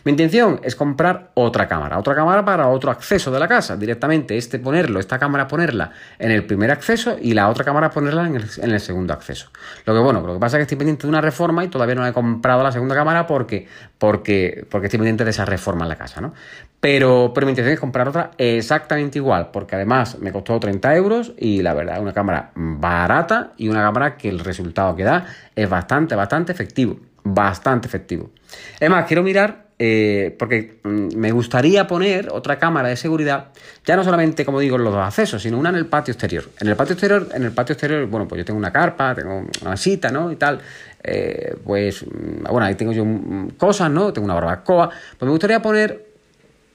Mi 0.05 0.13
intención 0.13 0.61
es 0.63 0.77
comprar 0.77 1.31
otra 1.35 1.67
cámara, 1.69 1.99
otra 1.99 2.15
cámara 2.15 2.45
para 2.45 2.69
otro 2.69 2.91
acceso 2.91 3.31
de 3.31 3.39
la 3.39 3.49
casa. 3.49 3.77
Directamente 3.77 4.37
este 4.37 4.59
ponerlo, 4.59 5.01
esta 5.01 5.19
cámara 5.19 5.49
ponerla 5.49 5.91
en 6.19 6.31
el 6.31 6.45
primer 6.45 6.71
acceso 6.71 7.17
y 7.21 7.35
la 7.35 7.49
otra 7.49 7.65
cámara 7.65 7.91
ponerla 7.91 8.27
en 8.27 8.71
el, 8.71 8.81
segundo 8.81 9.13
acceso. 9.13 9.51
Lo 9.85 9.95
que 9.95 10.01
bueno, 10.01 10.21
lo 10.21 10.35
que 10.35 10.41
pasa 10.41 10.57
es 10.57 10.61
que 10.61 10.63
estoy 10.63 10.79
pendiente 10.79 11.03
de 11.03 11.09
una 11.09 11.21
reforma 11.21 11.65
y 11.65 11.69
todavía 11.69 11.95
no 11.95 12.07
he 12.07 12.13
comprado 12.13 12.63
la 12.63 12.73
segunda 12.73 12.95
cámara 12.95 13.27
porque, 13.27 13.67
porque, 13.99 14.67
porque 14.71 14.87
estoy 14.87 14.99
pendiente 14.99 15.25
de 15.25 15.31
esa 15.31 15.45
reforma 15.45 15.85
en 15.85 15.89
la 15.89 15.97
casa, 15.97 16.21
¿no? 16.21 16.35
Pero, 16.79 17.33
pero 17.35 17.47
mi 17.47 17.53
intención 17.53 17.73
es 17.73 17.81
comprar 17.81 18.09
otra 18.09 18.31
exactamente 18.39 19.19
igual, 19.19 19.51
porque 19.51 19.75
además 19.75 20.19
me 20.21 20.31
costó 20.31 20.61
30 20.61 20.95
euros 20.95 21.33
y 21.39 21.63
la 21.63 21.75
verdad 21.75 22.01
una 22.01 22.13
cámara 22.13 22.53
barata 22.55 23.53
y 23.57 23.69
una 23.69 23.83
cámara 23.83 24.17
que 24.17 24.29
el 24.29 24.41
resultado 24.41 24.95
que 24.95 25.03
da 25.03 25.27
es 25.57 25.69
bastante, 25.69 26.15
bastante 26.15 26.53
efectivo 26.53 27.01
bastante 27.35 27.89
efectivo. 27.89 28.31
Es 28.79 28.89
más, 28.89 29.07
quiero 29.07 29.23
mirar, 29.23 29.67
eh, 29.79 30.35
porque 30.39 30.79
mm, 30.83 31.17
me 31.17 31.33
gustaría 31.33 31.87
poner 31.87 32.31
otra 32.31 32.59
cámara 32.59 32.89
de 32.89 32.97
seguridad, 32.97 33.49
ya 33.85 33.97
no 33.97 34.05
solamente, 34.05 34.45
como 34.45 34.61
digo, 34.61 34.79
los 34.79 34.93
dos 34.93 35.05
accesos, 35.05 35.43
sino 35.43 35.59
una 35.59 35.71
en 35.71 35.77
el 35.77 35.87
patio 35.87 36.13
exterior. 36.13 36.45
En 36.61 36.69
el 36.69 36.77
patio 36.77 36.93
exterior, 36.93 37.29
en 37.35 37.43
el 37.43 37.53
patio 37.53 37.73
exterior, 37.73 38.07
bueno, 38.07 38.29
pues 38.29 38.39
yo 38.39 38.45
tengo 38.45 38.59
una 38.59 38.73
carpa, 38.73 39.15
tengo 39.15 39.45
una 39.61 39.71
mesita, 39.71 40.11
¿no? 40.11 40.31
Y 40.31 40.37
tal. 40.37 40.61
Eh, 41.03 41.57
pues, 41.65 42.05
mm, 42.05 42.45
bueno, 42.51 42.67
ahí 42.67 42.75
tengo 42.75 42.93
yo 42.93 43.05
mm, 43.05 43.51
cosas, 43.57 43.91
¿no? 43.91 44.13
Tengo 44.13 44.25
una 44.25 44.35
barbacoa. 44.35 44.89
Pues 44.89 45.27
me 45.27 45.31
gustaría 45.31 45.61
poner 45.61 46.07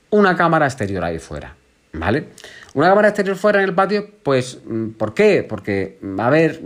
una 0.09 0.35
cámara 0.35 0.65
exterior 0.65 1.03
ahí 1.05 1.19
fuera, 1.19 1.55
¿vale? 1.93 2.27
Una 2.73 2.87
cámara 2.87 3.09
exterior 3.09 3.35
fuera 3.35 3.59
en 3.61 3.69
el 3.69 3.75
patio, 3.75 4.09
pues, 4.23 4.59
¿por 4.97 5.13
qué? 5.13 5.45
Porque, 5.47 5.99
a 6.17 6.29
ver, 6.29 6.61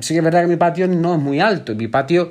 sí 0.00 0.14
que 0.14 0.18
es 0.18 0.24
verdad 0.24 0.42
que 0.42 0.48
mi 0.48 0.56
patio 0.56 0.86
no 0.86 1.14
es 1.14 1.20
muy 1.20 1.40
alto. 1.40 1.74
Mi 1.74 1.88
patio 1.88 2.30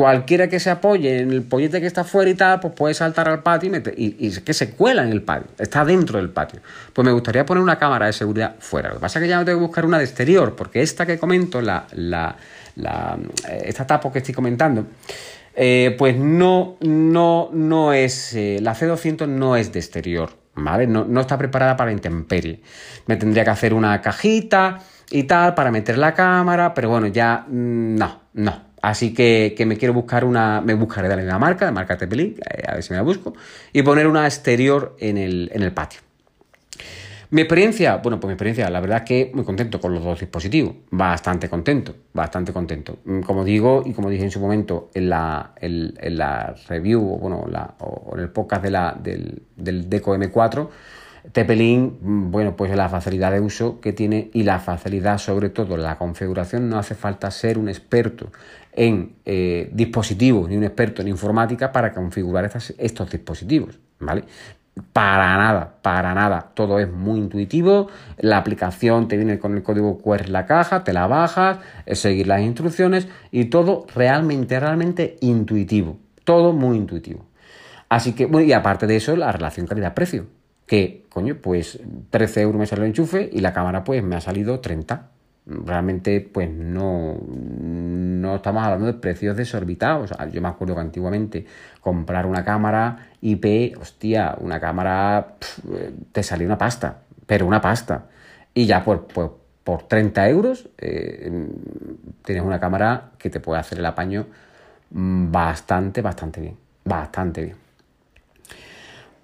cualquiera 0.00 0.48
que 0.48 0.58
se 0.58 0.70
apoye 0.70 1.18
en 1.18 1.30
el 1.30 1.42
pollete 1.42 1.78
que 1.80 1.86
está 1.86 2.04
fuera 2.04 2.30
y 2.30 2.34
tal, 2.34 2.60
pues 2.60 2.72
puede 2.74 2.94
saltar 2.94 3.28
al 3.28 3.42
patio 3.42 3.70
y, 3.94 4.16
y, 4.18 4.40
que 4.40 4.54
se 4.54 4.70
cuela 4.70 5.02
en 5.02 5.10
el 5.10 5.20
patio, 5.20 5.50
está 5.58 5.84
dentro 5.84 6.18
del 6.18 6.30
patio. 6.30 6.60
Pues 6.94 7.04
me 7.04 7.12
gustaría 7.12 7.44
poner 7.44 7.62
una 7.62 7.78
cámara 7.78 8.06
de 8.06 8.14
seguridad 8.14 8.56
fuera. 8.58 8.88
Lo 8.88 8.94
que 8.94 9.00
pasa 9.00 9.18
es 9.18 9.24
que 9.24 9.28
ya 9.28 9.36
no 9.36 9.44
tengo 9.44 9.58
que 9.58 9.66
buscar 9.66 9.84
una 9.84 9.98
de 9.98 10.04
exterior, 10.04 10.56
porque 10.56 10.80
esta 10.80 11.04
que 11.04 11.18
comento, 11.18 11.60
la, 11.60 11.86
la, 11.92 12.36
la 12.76 13.18
esta 13.62 13.86
tapo 13.86 14.10
que 14.10 14.20
estoy 14.20 14.32
comentando, 14.32 14.86
eh, 15.54 15.94
pues 15.98 16.16
no, 16.16 16.78
no, 16.80 17.50
no 17.52 17.92
es, 17.92 18.32
eh, 18.34 18.58
la 18.62 18.74
C200 18.74 19.28
no 19.28 19.56
es 19.56 19.72
de 19.72 19.80
exterior, 19.80 20.30
¿vale? 20.64 20.86
No, 20.86 21.20
está 21.20 21.36
preparada 21.38 21.76
para 21.76 21.92
intemperie. 21.92 22.60
Me 23.06 23.16
tendría 23.16 23.44
que 23.44 23.50
hacer 23.50 23.74
una 23.74 24.00
cajita 24.00 24.78
y 25.10 25.24
tal 25.24 25.54
para 25.54 25.70
meter 25.70 25.98
la 25.98 26.14
cámara, 26.14 26.74
pero 26.74 26.88
bueno, 26.90 27.06
ya 27.08 27.44
mm, 27.48 27.96
no, 27.96 28.20
no, 28.34 28.70
Así 28.82 29.12
que, 29.12 29.54
me 29.66 29.76
quiero 29.76 29.92
buscar 29.92 30.24
una, 30.24 30.60
me 30.60 30.74
buscaré 30.74 31.08
de 31.08 31.22
la 31.22 31.38
marca, 31.38 31.66
de 31.66 31.72
marca 31.72 31.98
Tepelín, 31.98 32.36
eh, 32.38 32.62
a 32.66 32.74
ver 32.74 32.82
si 32.82 32.92
me 32.92 32.96
la 32.96 33.02
busco, 33.02 33.34
y 33.72 33.82
poner 33.82 34.06
una 34.06 34.24
exterior 34.24 34.96
en 34.98 35.18
el, 35.18 35.50
en 35.52 35.62
el 35.62 35.72
patio. 35.72 36.00
Mi 37.32 37.42
experiencia, 37.42 37.98
bueno, 37.98 38.18
pues 38.18 38.28
mi 38.28 38.32
experiencia, 38.32 38.68
la 38.70 38.80
verdad 38.80 38.98
es 38.98 39.04
que 39.04 39.30
muy 39.32 39.44
contento 39.44 39.80
con 39.80 39.94
los 39.94 40.02
dos 40.02 40.18
dispositivos, 40.18 40.74
bastante 40.90 41.48
contento, 41.48 41.94
bastante 42.12 42.52
contento. 42.52 42.98
Mm, 43.04 43.20
como 43.20 43.44
digo, 43.44 43.84
y 43.86 43.92
como 43.92 44.10
dije 44.10 44.24
en 44.24 44.32
su 44.32 44.40
momento 44.40 44.90
en 44.94 45.10
la, 45.10 45.52
en, 45.60 45.94
la 46.18 46.56
review, 46.68 47.00
bueno, 47.00 47.46
o 47.78 48.16
en 48.16 48.20
el 48.20 48.30
podcast 48.30 48.64
del 48.64 49.88
Deco 49.88 50.16
M4, 50.16 50.68
Tepelin, 51.32 51.98
mm, 52.00 52.30
bueno, 52.32 52.56
pues 52.56 52.74
la 52.74 52.88
facilidad 52.88 53.30
de 53.30 53.40
uso 53.40 53.80
que 53.80 53.92
tiene 53.92 54.30
y 54.32 54.42
la 54.42 54.58
facilidad 54.58 55.18
sobre 55.18 55.50
todo 55.50 55.76
la 55.76 55.98
configuración, 55.98 56.68
no 56.68 56.78
hace 56.78 56.96
falta 56.96 57.30
ser 57.30 57.58
un 57.58 57.68
experto 57.68 58.32
en 58.72 59.14
eh, 59.24 59.70
dispositivos 59.72 60.48
ni 60.48 60.56
un 60.56 60.64
experto 60.64 61.02
en 61.02 61.08
informática 61.08 61.70
para 61.70 61.92
configurar 61.92 62.50
estos 62.78 63.10
dispositivos, 63.10 63.78
¿vale? 64.00 64.24
Para 64.92 65.36
nada, 65.36 65.74
para 65.82 66.14
nada. 66.14 66.50
Todo 66.54 66.78
es 66.78 66.90
muy 66.90 67.18
intuitivo. 67.18 67.88
La 68.18 68.38
aplicación 68.38 69.08
te 69.08 69.16
viene 69.16 69.38
con 69.38 69.56
el 69.56 69.62
código 69.62 69.98
QR 69.98 70.26
en 70.26 70.32
la 70.32 70.46
caja, 70.46 70.84
te 70.84 70.92
la 70.92 71.06
bajas, 71.06 71.58
es 71.86 72.00
seguir 72.00 72.26
las 72.26 72.40
instrucciones 72.40 73.08
y 73.30 73.46
todo 73.46 73.86
realmente, 73.94 74.58
realmente 74.58 75.16
intuitivo. 75.20 75.98
Todo 76.24 76.52
muy 76.52 76.76
intuitivo. 76.76 77.26
Así 77.88 78.12
que, 78.12 78.26
bueno, 78.26 78.46
y 78.46 78.52
aparte 78.52 78.86
de 78.86 78.96
eso, 78.96 79.16
la 79.16 79.32
relación 79.32 79.66
calidad-precio. 79.66 80.26
Que, 80.66 81.04
coño, 81.08 81.36
pues 81.42 81.80
13 82.10 82.42
euros 82.42 82.60
me 82.60 82.66
salió 82.66 82.84
el 82.84 82.90
enchufe 82.90 83.28
y 83.32 83.40
la 83.40 83.52
cámara, 83.52 83.82
pues 83.82 84.02
me 84.04 84.14
ha 84.14 84.20
salido 84.20 84.60
30 84.60 85.10
realmente 85.64 86.20
pues 86.20 86.50
no, 86.50 87.16
no 87.26 88.36
estamos 88.36 88.62
hablando 88.62 88.86
de 88.86 88.94
precios 88.94 89.36
desorbitados. 89.36 90.12
yo 90.32 90.40
me 90.40 90.48
acuerdo 90.48 90.74
que 90.74 90.80
antiguamente 90.80 91.46
comprar 91.80 92.26
una 92.26 92.44
cámara 92.44 93.10
IP, 93.20 93.76
hostia, 93.80 94.36
una 94.40 94.60
cámara 94.60 95.34
te 96.12 96.22
salía 96.22 96.46
una 96.46 96.58
pasta, 96.58 96.98
pero 97.26 97.46
una 97.46 97.60
pasta. 97.60 98.06
Y 98.54 98.66
ya 98.66 98.84
por, 98.84 99.06
por, 99.06 99.38
por 99.64 99.82
30 99.84 100.28
euros 100.28 100.68
eh, 100.78 101.30
tienes 102.24 102.44
una 102.44 102.60
cámara 102.60 103.10
que 103.18 103.30
te 103.30 103.40
puede 103.40 103.60
hacer 103.60 103.78
el 103.78 103.86
apaño 103.86 104.26
bastante, 104.90 106.02
bastante 106.02 106.40
bien. 106.40 106.56
Bastante 106.84 107.44
bien. 107.44 107.69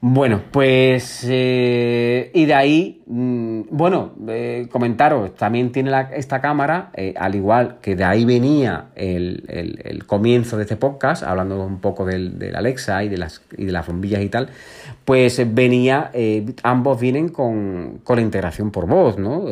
Bueno, 0.08 0.40
pues 0.52 1.26
eh, 1.28 2.30
y 2.32 2.46
de 2.46 2.54
ahí, 2.54 3.02
mm, 3.06 3.62
bueno, 3.70 4.12
eh, 4.28 4.68
comentaros, 4.70 5.34
también 5.34 5.72
tiene 5.72 5.90
esta 6.12 6.40
cámara, 6.40 6.90
eh, 6.94 7.12
al 7.18 7.34
igual 7.34 7.78
que 7.82 7.96
de 7.96 8.04
ahí 8.04 8.24
venía 8.24 8.90
el, 8.94 10.04
comienzo 10.06 10.58
de 10.58 10.62
este 10.62 10.76
podcast, 10.76 11.24
hablando 11.24 11.60
un 11.66 11.80
poco 11.80 12.04
del, 12.04 12.54
Alexa 12.54 13.02
y 13.02 13.08
de, 13.08 13.18
las, 13.18 13.42
y 13.58 13.64
de 13.64 13.72
las 13.72 13.84
bombillas 13.84 14.22
y 14.22 14.28
tal, 14.28 14.48
pues 15.04 15.42
venía, 15.52 16.12
ambos 16.62 17.00
vienen 17.00 17.28
con, 17.28 17.98
con, 18.04 18.16
la 18.16 18.22
integración 18.22 18.70
por 18.70 18.86
voz, 18.86 19.18
¿no? 19.18 19.46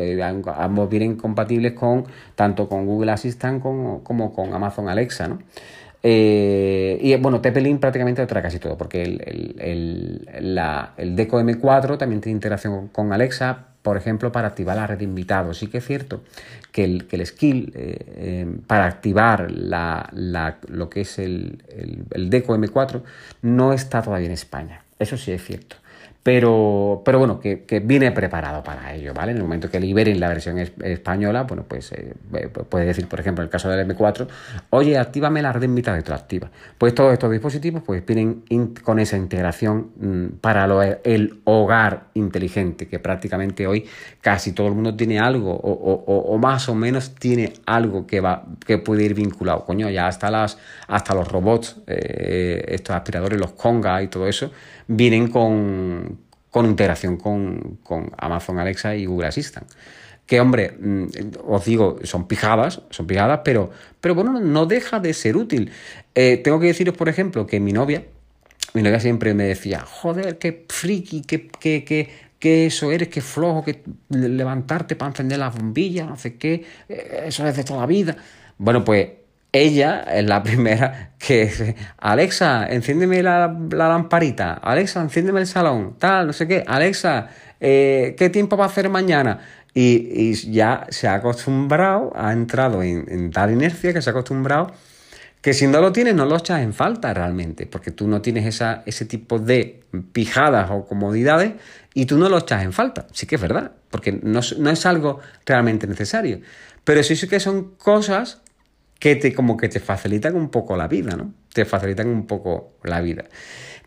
ambos 0.56 0.88
vienen 0.88 1.16
compatibles 1.16 1.72
con 1.72 2.04
tanto 2.36 2.68
con 2.68 2.86
Google 2.86 3.10
Assistant 3.10 3.60
como 3.60 4.32
con 4.32 4.54
Amazon 4.54 4.88
Alexa, 4.88 5.26
¿no? 5.26 5.38
Eh, 6.06 6.98
y 7.00 7.16
bueno, 7.16 7.40
TP-Link 7.40 7.80
prácticamente 7.80 8.20
lo 8.20 8.28
trae 8.28 8.42
casi 8.42 8.58
todo, 8.58 8.76
porque 8.76 9.02
el, 9.02 9.22
el, 9.58 10.28
el, 10.98 11.16
Deco 11.16 11.40
M4 11.40 11.96
también 11.96 12.20
tiene 12.20 12.36
integración 12.36 12.88
con 12.88 13.14
Alexa, 13.14 13.68
por 13.80 13.96
ejemplo, 13.96 14.30
para 14.30 14.48
activar 14.48 14.76
la 14.76 14.86
red 14.86 14.98
de 14.98 15.04
invitados. 15.04 15.56
Sí 15.56 15.68
que 15.68 15.78
es 15.78 15.86
cierto 15.86 16.22
que 16.72 16.84
el, 16.84 17.06
que 17.06 17.16
el 17.16 17.26
skill 17.26 17.72
eh, 17.74 17.96
eh, 18.16 18.56
para 18.66 18.84
activar 18.84 19.50
la, 19.50 20.10
la, 20.12 20.58
lo 20.68 20.90
que 20.90 21.00
es 21.00 21.18
el, 21.18 21.62
Deco 22.10 22.54
M4 22.54 23.00
no 23.40 23.72
está 23.72 24.02
todavía 24.02 24.26
en 24.26 24.32
España. 24.32 24.82
Eso 24.98 25.16
sí 25.16 25.32
es 25.32 25.42
cierto 25.42 25.76
pero, 26.24 27.02
pero 27.04 27.18
bueno, 27.18 27.38
que, 27.38 27.82
viene 27.84 28.10
preparado 28.10 28.62
para 28.64 28.94
ello, 28.94 29.12
¿vale? 29.12 29.32
En 29.32 29.36
el 29.36 29.42
momento 29.42 29.70
que 29.70 29.78
liberen 29.78 30.18
la 30.18 30.28
versión 30.28 30.58
española, 30.58 31.42
bueno, 31.42 31.66
pues 31.68 31.92
eh, 31.92 32.14
puede 32.70 32.86
decir, 32.86 33.06
por 33.08 33.20
ejemplo, 33.20 33.42
en 33.42 33.48
el 33.48 33.50
caso 33.50 33.68
del 33.68 33.86
M4, 33.86 34.26
oye, 34.70 34.96
actívame 34.96 35.42
la 35.42 35.52
red 35.52 35.60
de 35.60 35.66
invitados 35.66 36.00
y 36.00 36.02
te 36.02 36.14
activa. 36.14 36.50
Pues 36.78 36.94
todos 36.94 37.12
estos 37.12 37.30
dispositivos 37.30 37.82
pues 37.84 38.06
vienen 38.06 38.42
con 38.82 39.00
esa 39.00 39.18
integración 39.18 39.90
mm, 40.00 40.26
para 40.40 40.64
el 41.04 41.40
hogar 41.44 42.04
inteligente, 42.14 42.88
que 42.88 42.98
prácticamente 42.98 43.66
hoy 43.66 43.84
casi 44.22 44.52
todo 44.52 44.68
el 44.68 44.72
mundo 44.72 44.96
tiene 44.96 45.20
algo, 45.20 45.54
o, 45.54 46.38
más 46.38 46.70
o 46.70 46.74
menos 46.74 47.14
tiene 47.16 47.52
algo 47.66 48.06
que 48.06 48.20
va, 48.20 48.46
que 48.64 48.78
puede 48.78 49.04
ir 49.04 49.12
vinculado. 49.12 49.66
Coño, 49.66 49.90
ya 49.90 50.06
hasta 50.06 50.30
las, 50.30 50.56
hasta 50.88 51.14
los 51.14 51.28
robots, 51.28 51.82
eh, 51.86 52.64
estos 52.68 52.96
aspiradores, 52.96 53.38
los 53.38 53.52
Conga 53.52 54.02
y 54.02 54.08
todo 54.08 54.26
eso, 54.26 54.50
vienen 54.86 55.28
con, 55.28 56.18
integración 56.54 57.16
con, 57.16 58.12
Amazon 58.18 58.58
Alexa 58.58 58.96
y 58.96 59.06
Google 59.06 59.28
Assistant. 59.28 59.70
Que, 60.26 60.40
hombre, 60.40 60.72
mm, 60.78 61.06
os 61.46 61.64
digo, 61.64 61.98
son 62.04 62.26
pijadas, 62.26 62.80
son 62.90 63.06
pijadas, 63.06 63.40
pero, 63.44 63.70
pero 64.00 64.14
bueno, 64.14 64.40
no 64.40 64.66
deja 64.66 65.00
de 65.00 65.12
ser 65.12 65.36
útil. 65.36 65.70
Eh, 66.14 66.38
tengo 66.42 66.58
que 66.60 66.68
deciros, 66.68 66.96
por 66.96 67.08
ejemplo, 67.08 67.46
que 67.46 67.60
mi 67.60 67.72
novia, 67.72 68.04
mi 68.72 68.82
novia 68.82 69.00
siempre 69.00 69.34
me 69.34 69.44
decía, 69.44 69.80
joder, 69.80 70.38
qué 70.38 70.64
friki, 70.68 71.22
qué, 71.22 71.48
qué, 71.48 71.84
qué, 72.38 72.66
eso 72.66 72.90
eres, 72.90 73.08
qué 73.08 73.20
flojo, 73.20 73.64
que 73.64 73.82
levantarte 74.10 74.96
para 74.96 75.10
encender 75.10 75.38
las 75.38 75.54
bombillas, 75.54 76.08
no 76.08 76.16
sé 76.16 76.36
qué, 76.36 76.64
eh, 76.88 77.24
eso 77.26 77.46
es 77.46 77.56
de 77.56 77.64
toda 77.64 77.80
la 77.80 77.86
vida. 77.86 78.16
Bueno, 78.58 78.84
pues 78.84 79.08
ella 79.54 80.00
es 80.12 80.24
la 80.24 80.42
primera 80.42 81.12
que 81.16 81.76
Alexa, 81.98 82.66
enciéndeme 82.68 83.22
la, 83.22 83.56
lamparita, 83.70 84.54
Alexa, 84.54 85.00
enciéndeme 85.00 85.40
el 85.40 85.46
salón, 85.46 85.94
tal, 85.98 86.26
no 86.26 86.32
sé 86.32 86.48
qué, 86.48 86.64
Alexa, 86.66 87.28
eh, 87.60 88.16
¿qué 88.18 88.30
tiempo 88.30 88.56
va 88.56 88.64
a 88.64 88.68
hacer 88.68 88.88
mañana? 88.88 89.38
Y, 89.72 90.34
ya 90.52 90.86
se 90.90 91.06
ha 91.06 91.14
acostumbrado, 91.14 92.12
ha 92.16 92.32
entrado 92.32 92.82
en, 92.82 93.30
tal 93.30 93.52
inercia 93.52 93.92
que 93.92 94.02
se 94.02 94.10
ha 94.10 94.12
acostumbrado 94.12 94.72
que 95.40 95.52
si 95.52 95.66
no 95.66 95.80
lo 95.80 95.92
tienes 95.92 96.14
no 96.14 96.24
lo 96.24 96.36
echas 96.36 96.62
en 96.62 96.72
falta 96.72 97.12
realmente, 97.12 97.66
porque 97.66 97.90
tú 97.90 98.08
no 98.08 98.22
tienes 98.22 98.46
esa, 98.46 98.82
ese 98.86 99.04
tipo 99.04 99.38
de 99.38 99.82
pijadas 100.12 100.70
o 100.70 100.86
comodidades 100.86 101.52
y 101.92 102.06
tú 102.06 102.16
no 102.16 102.30
lo 102.30 102.38
echas 102.38 102.62
en 102.62 102.72
falta. 102.72 103.06
Sí 103.12 103.26
que 103.26 103.34
es 103.34 103.40
verdad, 103.42 103.72
porque 103.90 104.12
no, 104.12 104.40
no 104.58 104.70
es 104.70 104.86
algo 104.86 105.20
realmente 105.44 105.86
necesario. 105.86 106.40
Pero 106.82 107.02
sí, 107.02 107.14
sí 107.14 107.28
que 107.28 107.40
son 107.40 107.74
cosas 107.76 108.40
que 108.98 109.16
te, 109.16 109.32
como 109.34 109.56
que 109.56 109.68
te 109.68 109.80
facilitan 109.80 110.36
un 110.36 110.48
poco 110.48 110.76
la 110.76 110.88
vida, 110.88 111.16
¿no? 111.16 111.32
Te 111.52 111.64
facilitan 111.64 112.08
un 112.08 112.26
poco 112.26 112.74
la 112.82 113.00
vida. 113.00 113.24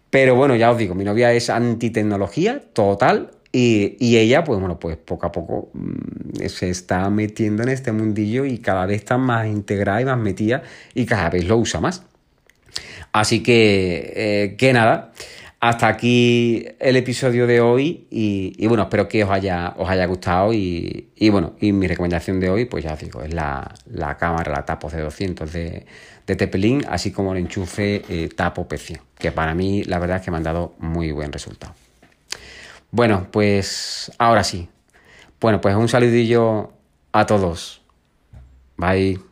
Pero 0.10 0.36
bueno, 0.36 0.56
ya 0.56 0.72
os 0.72 0.78
digo, 0.78 0.96
mi 0.96 1.04
novia 1.04 1.34
es 1.34 1.50
antitecnología 1.50 2.62
total 2.74 3.32
y, 3.52 4.18
ella, 4.18 4.44
pues 4.44 4.60
bueno, 4.60 4.80
pues 4.80 4.98
poco 4.98 5.26
a 5.26 5.32
poco 5.32 5.72
mm, 5.74 6.46
se 6.48 6.70
está 6.70 7.10
metiendo 7.10 7.64
en 7.64 7.70
este 7.70 7.92
mundillo 7.92 8.46
y 8.46 8.60
cada 8.60 8.86
vez 8.86 8.98
está 8.98 9.18
más 9.18 9.48
integrada 9.48 10.02
y 10.02 10.06
más 10.06 10.18
metida 10.18 10.64
y 10.94 11.06
cada 11.06 11.30
vez 11.30 11.46
lo 11.46 11.58
usa 11.58 11.80
más. 11.80 12.04
Así 13.12 13.42
que, 13.42 14.14
eh, 14.16 14.56
que 14.58 14.74
nada, 14.74 15.12
hasta 15.60 15.88
aquí 15.88 16.66
el 16.80 16.96
episodio 16.98 17.48
de 17.48 17.62
hoy 17.62 18.08
y, 18.12 18.68
bueno, 18.68 18.84
espero 18.84 19.08
que 19.08 19.24
os 19.24 19.32
haya, 19.32 19.74
os 19.78 19.90
haya 19.90 20.06
gustado 20.06 20.54
y, 20.54 21.10
bueno, 21.32 21.56
y 21.60 21.72
mi 21.72 21.88
recomendación 21.88 22.40
de 22.40 22.50
hoy, 22.50 22.66
pues 22.66 22.84
ya 22.84 22.96
digo, 22.96 23.22
es 23.24 23.34
la, 23.34 23.74
cámara, 24.20 24.52
la 24.52 24.66
Tapo 24.66 24.90
C200 24.90 25.46
de, 25.50 25.86
de 26.28 26.36
Tepelin, 26.36 26.86
así 26.88 27.12
como 27.12 27.34
el 27.34 27.40
enchufe 27.40 28.04
eh, 28.08 28.30
Tapo 28.30 28.68
PC, 28.68 29.02
que 29.18 29.32
para 29.32 29.56
mí 29.56 29.84
la 29.84 29.98
verdad 30.00 30.18
es 30.18 30.24
que 30.24 30.32
me 30.32 30.38
han 30.38 30.44
dado 30.44 30.76
muy 30.80 31.12
buen 31.12 31.32
resultado. 31.32 31.74
Bueno, 32.92 33.28
pues 33.32 34.12
ahora 34.18 34.44
sí. 34.44 34.70
Bueno, 35.42 35.60
pues 35.62 35.76
un 35.76 35.90
saludillo 35.90 36.72
a 37.12 37.26
todos. 37.26 37.82
Bye. 38.78 39.27